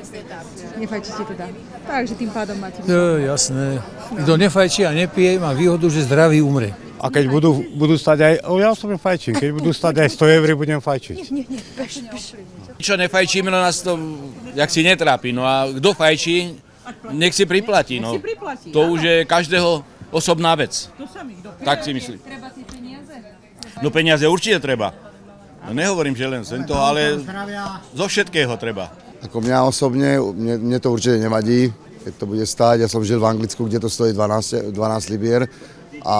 Nefajčíte 0.77 1.23
teda. 1.25 1.45
Takže 1.89 2.13
tým 2.15 2.29
pádom 2.29 2.53
máte... 2.61 2.79
Jo, 2.85 3.17
jasné. 3.17 3.81
Kto 4.13 4.37
nefajčí 4.37 4.85
a 4.85 4.93
nepije, 4.93 5.41
má 5.41 5.57
výhodu, 5.57 5.89
že 5.89 6.05
zdravý 6.05 6.37
umre. 6.39 6.71
A 7.01 7.09
keď 7.09 7.33
budú, 7.33 7.65
budú 7.73 7.97
stať 7.97 8.17
aj, 8.21 8.33
o 8.45 8.61
ja 8.61 8.69
osobne 8.69 9.01
fajčím, 9.01 9.41
keď 9.41 9.49
budú 9.57 9.73
stať 9.73 10.05
aj 10.05 10.09
100 10.21 10.37
eur, 10.37 10.47
budem 10.53 10.77
fajčiť. 10.77 11.17
Nie, 11.33 11.49
nie, 11.49 11.61
bež. 11.73 12.05
Čo 12.77 12.93
nefajčíme, 12.93 13.49
no 13.49 13.57
nás 13.57 13.81
to 13.81 13.97
jak 14.53 14.69
si 14.69 14.85
netrápi. 14.85 15.33
No 15.33 15.41
a 15.41 15.65
kto 15.65 15.97
fajčí, 15.97 16.61
nech 17.11 17.33
si 17.35 17.45
priplatí. 17.45 17.99
No. 17.99 18.13
Nech 18.13 18.21
si 18.21 18.25
priplatí, 18.25 18.67
To 18.71 18.81
áno. 18.87 18.93
už 18.95 18.99
je 19.01 19.15
každého 19.25 19.69
osobná 20.11 20.55
vec. 20.55 20.91
To 20.97 21.07
sami, 21.07 21.39
kto 21.39 21.49
Tak 21.63 21.83
si 21.83 21.91
myslím. 21.93 22.17
Treba 22.19 22.49
tie 22.51 22.65
peniaze? 22.67 23.15
No 23.81 23.87
peniaze 23.89 24.25
určite 24.27 24.59
treba. 24.59 24.93
No 25.61 25.77
nehovorím, 25.77 26.17
že 26.17 26.25
len 26.25 26.41
z 26.41 26.65
toho, 26.65 26.81
ale 26.81 27.21
zo 27.93 28.05
všetkého 28.09 28.51
treba. 28.57 28.89
Ako 29.21 29.37
mňa 29.37 29.57
osobne, 29.69 30.17
mne, 30.17 30.57
mne 30.57 30.77
to 30.81 30.89
určite 30.89 31.21
nevadí, 31.21 31.69
keď 32.01 32.13
to 32.17 32.25
bude 32.25 32.41
stáť. 32.41 32.81
Ja 32.81 32.89
som 32.89 33.05
žil 33.05 33.21
v 33.21 33.29
Anglicku, 33.29 33.69
kde 33.69 33.77
to 33.77 33.89
stojí 33.89 34.09
12, 34.17 34.73
12 34.73 35.13
libier. 35.13 35.45
A 36.01 36.17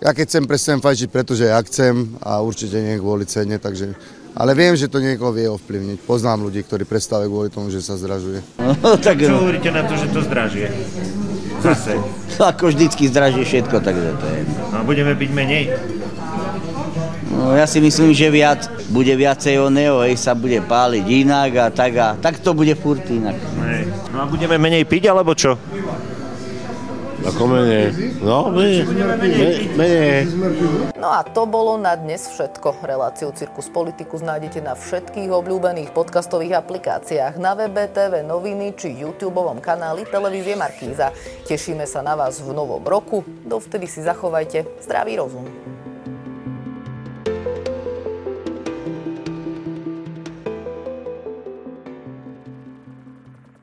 ja 0.00 0.10
keď 0.16 0.24
chcem, 0.32 0.48
prestanem 0.48 0.80
fajčiť, 0.80 1.08
pretože 1.12 1.44
ja 1.44 1.60
chcem 1.60 2.16
a 2.24 2.40
určite 2.40 2.80
nie 2.80 2.96
kvôli 2.96 3.28
cene, 3.28 3.60
takže... 3.60 3.92
Ale 4.34 4.54
viem, 4.54 4.78
že 4.78 4.86
to 4.86 5.02
niekoho 5.02 5.34
vie 5.34 5.50
ovplyvniť. 5.50 5.98
Poznám 6.06 6.46
ľudí, 6.46 6.62
ktorí 6.62 6.86
prestávajú 6.86 7.28
kvôli 7.28 7.50
tomu, 7.50 7.68
že 7.68 7.82
sa 7.82 7.98
zdražuje. 7.98 8.40
No, 8.58 8.94
tak 9.06 9.18
Čo 9.18 9.42
hovoríte 9.42 9.70
na 9.74 9.82
to, 9.84 9.98
že 9.98 10.06
to 10.14 10.20
zdražie? 10.22 10.70
Zase. 11.60 11.98
Ako 12.54 12.70
vždycky 12.72 13.10
zdraží 13.10 13.42
všetko, 13.42 13.82
takže 13.82 14.08
to 14.16 14.26
je. 14.30 14.40
No 14.70 14.86
budeme 14.86 15.12
byť 15.12 15.30
menej. 15.34 15.64
No, 17.30 17.54
ja 17.54 17.64
si 17.64 17.78
myslím, 17.78 18.10
že 18.10 18.26
viac, 18.26 18.66
bude 18.90 19.14
viacej 19.14 19.62
oného, 19.62 20.02
hej, 20.02 20.18
sa 20.18 20.34
bude 20.34 20.58
páliť 20.60 21.06
inak 21.06 21.50
a 21.56 21.66
tak 21.70 21.92
a 21.96 22.08
tak 22.18 22.42
to 22.42 22.52
bude 22.52 22.74
furt 22.74 23.06
inak. 23.06 23.38
Hej. 23.64 23.86
No 24.10 24.22
a 24.22 24.24
budeme 24.26 24.58
menej 24.58 24.82
piť, 24.82 25.08
alebo 25.14 25.32
čo? 25.38 25.54
Ako 27.20 27.44
menej. 27.44 28.16
No, 28.24 28.48
menej. 28.48 28.88
menej. 29.76 30.24
No 30.96 31.12
a 31.12 31.20
to 31.20 31.44
bolo 31.44 31.76
na 31.76 31.92
dnes 31.92 32.24
všetko. 32.32 32.80
Reláciu 32.80 33.28
Cirkus 33.36 33.68
Politicus 33.68 34.24
nájdete 34.24 34.64
na 34.64 34.72
všetkých 34.72 35.28
obľúbených 35.28 35.92
podcastových 35.92 36.56
aplikáciách, 36.64 37.36
na 37.36 37.52
webe 37.52 37.84
TV 37.92 38.24
Noviny 38.24 38.72
či 38.72 38.96
YouTube 38.96 39.40
kanáli 39.60 40.08
Televízie 40.08 40.56
Markíza. 40.56 41.12
Tešíme 41.44 41.84
sa 41.84 42.00
na 42.00 42.16
vás 42.16 42.40
v 42.40 42.56
novom 42.56 42.80
roku. 42.80 43.20
Dovtedy 43.44 43.84
si 43.84 44.00
zachovajte 44.00 44.80
zdravý 44.80 45.20
rozum. 45.20 45.44